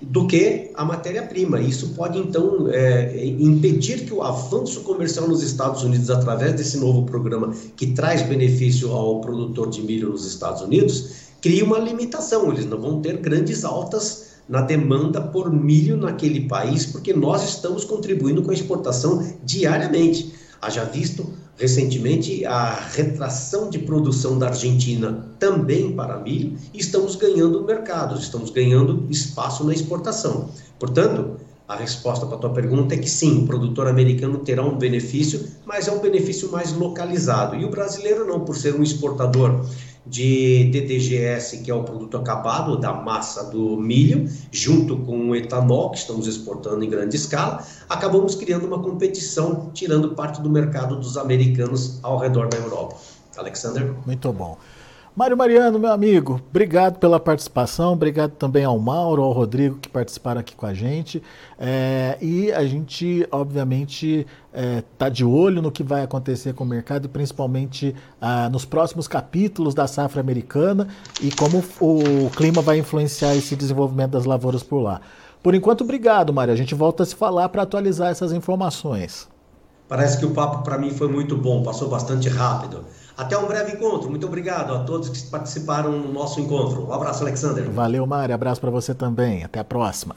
do 0.01 0.25
que 0.25 0.71
a 0.73 0.83
matéria-prima. 0.83 1.61
Isso 1.61 1.89
pode, 1.89 2.17
então, 2.17 2.67
é, 2.71 3.23
impedir 3.23 4.05
que 4.05 4.13
o 4.15 4.23
avanço 4.23 4.81
comercial 4.81 5.27
nos 5.27 5.43
Estados 5.43 5.83
Unidos, 5.83 6.09
através 6.09 6.55
desse 6.55 6.77
novo 6.77 7.03
programa 7.03 7.53
que 7.75 7.93
traz 7.93 8.23
benefício 8.23 8.91
ao 8.91 9.21
produtor 9.21 9.69
de 9.69 9.83
milho 9.83 10.09
nos 10.09 10.25
Estados 10.25 10.63
Unidos, 10.63 11.11
crie 11.39 11.61
uma 11.61 11.77
limitação. 11.77 12.51
Eles 12.51 12.65
não 12.65 12.81
vão 12.81 13.01
ter 13.01 13.17
grandes 13.17 13.63
altas 13.63 14.30
na 14.51 14.59
demanda 14.59 15.21
por 15.21 15.49
milho 15.49 15.95
naquele 15.95 16.41
país, 16.41 16.85
porque 16.85 17.13
nós 17.13 17.41
estamos 17.47 17.85
contribuindo 17.85 18.43
com 18.43 18.51
a 18.51 18.53
exportação 18.53 19.25
diariamente. 19.45 20.35
Haja 20.61 20.83
visto 20.83 21.25
recentemente 21.57 22.45
a 22.45 22.73
retração 22.73 23.69
de 23.69 23.79
produção 23.79 24.37
da 24.37 24.47
Argentina 24.47 25.25
também 25.39 25.93
para 25.93 26.19
milho 26.19 26.57
e 26.73 26.79
estamos 26.79 27.15
ganhando 27.15 27.63
mercados, 27.63 28.23
estamos 28.23 28.49
ganhando 28.49 29.07
espaço 29.09 29.63
na 29.63 29.73
exportação. 29.73 30.49
Portanto, 30.77 31.37
a 31.65 31.75
resposta 31.77 32.25
para 32.25 32.35
a 32.35 32.39
tua 32.39 32.49
pergunta 32.49 32.93
é 32.93 32.97
que 32.97 33.09
sim, 33.09 33.43
o 33.43 33.47
produtor 33.47 33.87
americano 33.87 34.39
terá 34.39 34.61
um 34.61 34.77
benefício, 34.77 35.45
mas 35.65 35.87
é 35.87 35.91
um 35.93 35.99
benefício 35.99 36.51
mais 36.51 36.73
localizado. 36.73 37.55
E 37.55 37.63
o 37.63 37.69
brasileiro 37.69 38.27
não, 38.27 38.41
por 38.41 38.57
ser 38.57 38.75
um 38.75 38.83
exportador 38.83 39.65
de 40.05 40.65
DDGS, 40.71 41.59
que 41.59 41.69
é 41.69 41.73
o 41.73 41.83
produto 41.83 42.17
acabado 42.17 42.77
da 42.77 42.93
massa 42.93 43.49
do 43.49 43.77
milho, 43.77 44.29
junto 44.51 44.97
com 44.97 45.29
o 45.29 45.35
etanol, 45.35 45.91
que 45.91 45.99
estamos 45.99 46.27
exportando 46.27 46.83
em 46.83 46.89
grande 46.89 47.15
escala, 47.15 47.63
acabamos 47.87 48.35
criando 48.35 48.65
uma 48.65 48.81
competição, 48.81 49.69
tirando 49.73 50.15
parte 50.15 50.41
do 50.41 50.49
mercado 50.49 50.95
dos 50.95 51.17
americanos 51.17 51.99
ao 52.01 52.17
redor 52.17 52.47
da 52.49 52.57
Europa. 52.57 52.95
Alexander? 53.37 53.93
Muito 54.05 54.33
bom. 54.33 54.57
Mário 55.13 55.35
Mariano, 55.35 55.77
meu 55.77 55.91
amigo, 55.91 56.41
obrigado 56.49 56.97
pela 56.97 57.19
participação, 57.19 57.91
obrigado 57.91 58.31
também 58.31 58.63
ao 58.63 58.79
Mauro, 58.79 59.21
ao 59.21 59.33
Rodrigo 59.33 59.77
que 59.77 59.89
participaram 59.89 60.39
aqui 60.39 60.55
com 60.55 60.65
a 60.65 60.73
gente. 60.73 61.21
É, 61.59 62.17
e 62.21 62.49
a 62.53 62.65
gente, 62.65 63.27
obviamente, 63.29 64.25
está 64.53 64.61
é, 64.77 64.83
tá 64.97 65.09
de 65.09 65.25
olho 65.25 65.61
no 65.61 65.69
que 65.69 65.83
vai 65.83 66.01
acontecer 66.01 66.53
com 66.53 66.63
o 66.63 66.67
mercado, 66.67 67.09
principalmente 67.09 67.93
ah, 68.21 68.47
nos 68.49 68.63
próximos 68.63 69.05
capítulos 69.05 69.73
da 69.73 69.85
safra 69.85 70.21
americana 70.21 70.87
e 71.21 71.29
como 71.29 71.61
o 71.81 72.29
clima 72.29 72.61
vai 72.61 72.77
influenciar 72.77 73.35
esse 73.35 73.53
desenvolvimento 73.53 74.11
das 74.11 74.23
lavouras 74.23 74.63
por 74.63 74.79
lá. 74.79 75.01
Por 75.43 75.53
enquanto, 75.53 75.83
obrigado, 75.83 76.31
Mário. 76.31 76.53
A 76.53 76.57
gente 76.57 76.73
volta 76.73 77.03
a 77.03 77.05
se 77.05 77.15
falar 77.15 77.49
para 77.49 77.63
atualizar 77.63 78.11
essas 78.11 78.31
informações. 78.31 79.27
Parece 79.89 80.17
que 80.17 80.25
o 80.25 80.31
papo 80.31 80.63
para 80.63 80.77
mim 80.77 80.91
foi 80.91 81.09
muito 81.09 81.35
bom, 81.35 81.63
passou 81.63 81.89
bastante 81.89 82.29
rápido. 82.29 82.85
Até 83.21 83.37
um 83.37 83.45
breve 83.45 83.73
encontro. 83.73 84.09
Muito 84.09 84.25
obrigado 84.25 84.73
a 84.73 84.79
todos 84.79 85.07
que 85.09 85.29
participaram 85.29 85.91
no 85.91 86.11
nosso 86.11 86.41
encontro. 86.41 86.87
Um 86.87 86.91
abraço, 86.91 87.21
Alexander. 87.21 87.69
Valeu, 87.69 88.03
Mário. 88.07 88.33
Abraço 88.33 88.59
para 88.59 88.71
você 88.71 88.95
também. 88.95 89.43
Até 89.43 89.59
a 89.59 89.63
próxima. 89.63 90.15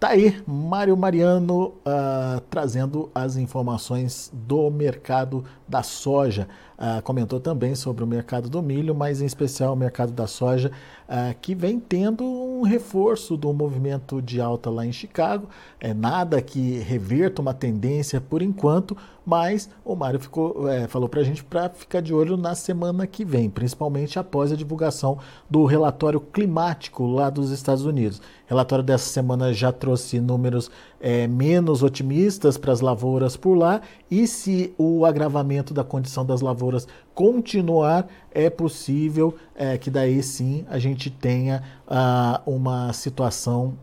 Tá 0.00 0.08
aí, 0.08 0.42
Mário 0.46 0.96
Mariano 0.96 1.66
uh, 1.66 2.40
trazendo 2.50 3.10
as 3.14 3.36
informações 3.36 4.32
do 4.32 4.70
mercado 4.70 5.44
da 5.68 5.82
soja. 5.82 6.48
Uh, 6.78 7.00
comentou 7.02 7.38
também 7.38 7.74
sobre 7.74 8.02
o 8.02 8.06
mercado 8.06 8.48
do 8.48 8.62
milho, 8.62 8.94
mas 8.94 9.20
em 9.20 9.26
especial 9.26 9.74
o 9.74 9.76
mercado 9.76 10.12
da 10.12 10.26
soja, 10.26 10.72
uh, 11.12 11.34
que 11.42 11.54
vem 11.54 11.78
tendo 11.78 12.24
um 12.24 12.62
reforço 12.62 13.36
do 13.36 13.52
movimento 13.52 14.22
de 14.22 14.40
alta 14.40 14.70
lá 14.70 14.86
em 14.86 14.92
Chicago. 14.92 15.48
É 15.78 15.92
nada 15.92 16.40
que 16.40 16.78
reverta 16.78 17.42
uma 17.42 17.52
tendência 17.52 18.20
por 18.20 18.40
enquanto, 18.40 18.96
mas 19.24 19.68
o 19.84 19.94
Mário 19.94 20.18
ficou, 20.18 20.68
é, 20.68 20.88
falou 20.88 21.08
para 21.08 21.20
a 21.20 21.24
gente 21.24 21.44
para 21.44 21.68
ficar 21.68 22.00
de 22.00 22.14
olho 22.14 22.36
na 22.36 22.54
semana 22.54 23.06
que 23.06 23.24
vem, 23.24 23.50
principalmente 23.50 24.18
após 24.18 24.50
a 24.50 24.56
divulgação 24.56 25.18
do 25.48 25.64
relatório 25.64 26.20
climático 26.20 27.06
lá 27.06 27.28
dos 27.28 27.50
Estados 27.50 27.84
Unidos. 27.84 28.18
O 28.18 28.22
relatório 28.48 28.84
dessa 28.84 29.08
semana 29.08 29.52
já 29.52 29.70
trouxe 29.70 30.20
números 30.20 30.70
é, 31.00 31.26
menos 31.26 31.82
otimistas 31.82 32.56
para 32.56 32.72
as 32.72 32.80
lavouras 32.80 33.36
por 33.36 33.54
lá, 33.54 33.80
e 34.10 34.26
se 34.26 34.74
o 34.76 35.04
agravamento 35.04 35.72
da 35.72 35.84
condição 35.84 36.24
das 36.24 36.40
lavouras 36.40 36.86
continuar, 37.14 38.08
é 38.30 38.48
possível 38.48 39.34
é, 39.54 39.76
que 39.78 39.90
daí 39.90 40.22
sim 40.22 40.64
a 40.68 40.78
gente 40.78 41.10
tenha 41.10 41.62
ah, 41.86 42.40
uma 42.46 42.92
situação 42.92 43.74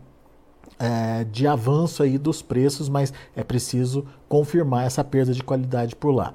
é, 0.78 1.24
de 1.24 1.46
avanço 1.46 2.02
aí 2.02 2.16
dos 2.16 2.40
preços, 2.42 2.88
mas 2.88 3.12
é 3.36 3.44
preciso 3.44 4.06
confirmar 4.28 4.86
essa 4.86 5.04
perda 5.04 5.32
de 5.32 5.42
qualidade 5.42 5.94
por 5.94 6.10
lá. 6.10 6.32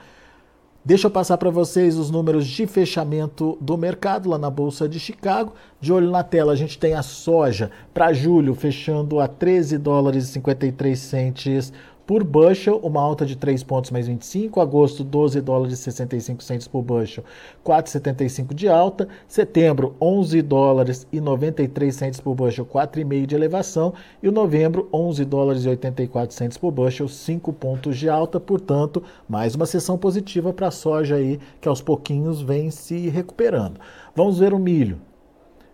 Deixa 0.87 1.07
eu 1.07 1.11
passar 1.11 1.39
para 1.39 1.49
vocês 1.49 1.97
os 1.97 2.11
números 2.11 2.45
de 2.45 2.67
fechamento 2.67 3.57
do 3.59 3.75
mercado 3.75 4.29
lá 4.29 4.37
na 4.37 4.51
Bolsa 4.51 4.87
de 4.87 4.99
Chicago. 4.99 5.53
De 5.81 5.91
olho 5.91 6.11
na 6.11 6.23
tela, 6.23 6.53
a 6.53 6.55
gente 6.55 6.77
tem 6.77 6.93
a 6.93 7.01
soja 7.01 7.71
para 7.91 8.13
julho 8.13 8.53
fechando 8.53 9.19
a 9.19 9.27
13 9.27 9.79
dólares 9.79 10.25
e 10.25 10.33
53 10.33 10.99
centes 10.99 11.73
por 12.05 12.23
bushel, 12.23 12.77
uma 12.83 13.01
alta 13.01 13.25
de 13.25 13.35
3 13.35 13.63
pontos 13.63 13.91
mais 13.91 14.07
25. 14.07 14.61
Agosto, 14.61 15.03
12 15.03 15.41
dólares 15.41 15.73
e 15.73 15.77
65 15.77 16.43
centos 16.43 16.67
por 16.67 16.81
bushel, 16.81 17.23
4,75 17.65 18.53
de 18.53 18.69
alta. 18.69 19.07
Setembro, 19.27 19.95
11 19.99 20.41
dólares 20.41 21.07
e 21.11 21.19
93 21.19 21.95
centos 21.95 22.19
por 22.19 22.35
bushel, 22.35 22.65
4,5 22.65 23.25
de 23.25 23.35
elevação. 23.35 23.93
E 24.21 24.27
o 24.27 24.31
novembro, 24.31 24.87
11 24.93 25.25
dólares 25.25 25.65
e 25.65 25.69
84 25.69 26.35
centos 26.35 26.57
por 26.57 26.71
bushel, 26.71 27.07
5 27.07 27.53
pontos 27.53 27.97
de 27.97 28.09
alta. 28.09 28.39
Portanto, 28.39 29.01
mais 29.27 29.55
uma 29.55 29.65
sessão 29.65 29.97
positiva 29.97 30.53
para 30.53 30.67
a 30.67 30.71
soja 30.71 31.15
aí, 31.15 31.39
que 31.59 31.67
aos 31.67 31.81
pouquinhos 31.81 32.41
vem 32.41 32.69
se 32.69 33.09
recuperando. 33.09 33.79
Vamos 34.15 34.39
ver 34.39 34.53
o 34.53 34.59
milho. 34.59 34.99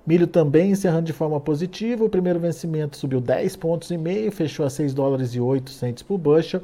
Milho 0.05 0.25
também 0.25 0.71
encerrando 0.71 1.05
de 1.05 1.13
forma 1.13 1.39
positiva. 1.39 2.03
O 2.03 2.09
primeiro 2.09 2.39
vencimento 2.39 2.97
subiu 2.97 3.21
10 3.21 3.55
pontos 3.55 3.91
e 3.91 3.97
meio, 3.97 4.31
fechou 4.31 4.65
a 4.65 4.69
6 4.69 4.93
dólares 4.93 5.35
e 5.35 5.39
8 5.39 5.69
centos 5.71 6.03
por 6.03 6.17
bushel. 6.17 6.61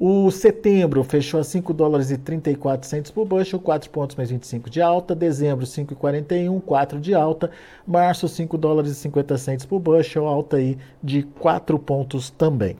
O 0.00 0.30
setembro 0.30 1.02
fechou 1.02 1.40
a 1.40 1.44
5 1.44 1.74
dólares 1.74 2.12
e 2.12 2.16
34 2.16 2.88
centos 2.88 3.10
por 3.10 3.26
bushel, 3.26 3.58
4 3.58 3.90
pontos 3.90 4.14
mais 4.14 4.30
25 4.30 4.70
de 4.70 4.80
alta. 4.80 5.12
Dezembro, 5.12 5.66
5,41, 5.66 6.60
4 6.60 7.00
de 7.00 7.14
alta. 7.14 7.50
Março, 7.84 8.28
5 8.28 8.56
dólares 8.56 8.92
e 8.92 8.94
50 8.94 9.36
centos 9.38 9.66
por 9.66 9.80
bushel, 9.80 10.28
alta 10.28 10.58
aí 10.58 10.78
de 11.02 11.24
4 11.24 11.76
pontos 11.80 12.30
também. 12.30 12.76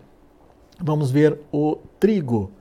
Vamos 0.80 1.10
ver 1.10 1.40
o 1.50 1.76
trigo. 1.98 2.52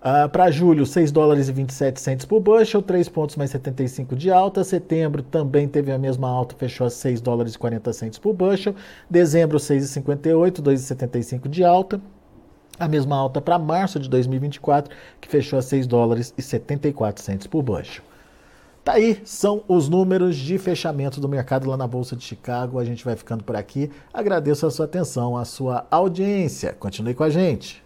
Uh, 0.00 0.28
Para 0.28 0.50
julho, 0.50 0.86
6 0.86 1.10
dólares 1.10 1.48
e 1.48 1.52
27 1.52 2.00
centos 2.00 2.26
por 2.26 2.40
bushel, 2.40 2.82
3 2.82 3.08
pontos 3.08 3.34
mais 3.36 3.50
75 3.50 4.14
de 4.14 4.30
alta. 4.30 4.62
Setembro 4.62 5.22
também 5.22 5.66
teve 5.66 5.90
a 5.90 5.98
mesma 5.98 6.28
alta, 6.28 6.54
fechou 6.56 6.86
a 6.86 6.90
6 6.90 7.20
dólares 7.20 7.54
e 7.54 7.58
40 7.58 7.92
centos 7.92 8.18
por 8.18 8.32
bushel. 8.34 8.74
Dezembro, 9.10 9.58
6,58, 9.58 10.62
2,75 10.62 11.48
de 11.48 11.64
alta. 11.64 12.00
A 12.78 12.86
mesma 12.86 13.16
alta 13.16 13.40
para 13.40 13.58
março 13.58 13.98
de 13.98 14.08
2024, 14.08 14.94
que 15.20 15.28
fechou 15.28 15.58
a 15.58 15.62
6 15.62 15.86
dólares 15.86 16.32
e 16.36 16.42
74 16.42 17.24
centos 17.24 17.46
por 17.46 17.62
bushel. 17.62 18.04
Tá 18.84 18.92
aí, 18.92 19.20
são 19.24 19.64
os 19.66 19.88
números 19.88 20.36
de 20.36 20.58
fechamento 20.58 21.20
do 21.20 21.28
mercado 21.28 21.68
lá 21.68 21.76
na 21.76 21.88
Bolsa 21.88 22.14
de 22.14 22.22
Chicago. 22.22 22.78
A 22.78 22.84
gente 22.84 23.04
vai 23.04 23.16
ficando 23.16 23.42
por 23.42 23.56
aqui. 23.56 23.90
Agradeço 24.14 24.64
a 24.64 24.70
sua 24.70 24.84
atenção, 24.84 25.36
a 25.36 25.44
sua 25.44 25.84
audiência. 25.90 26.72
Continue 26.72 27.14
com 27.14 27.24
a 27.24 27.30
gente. 27.30 27.85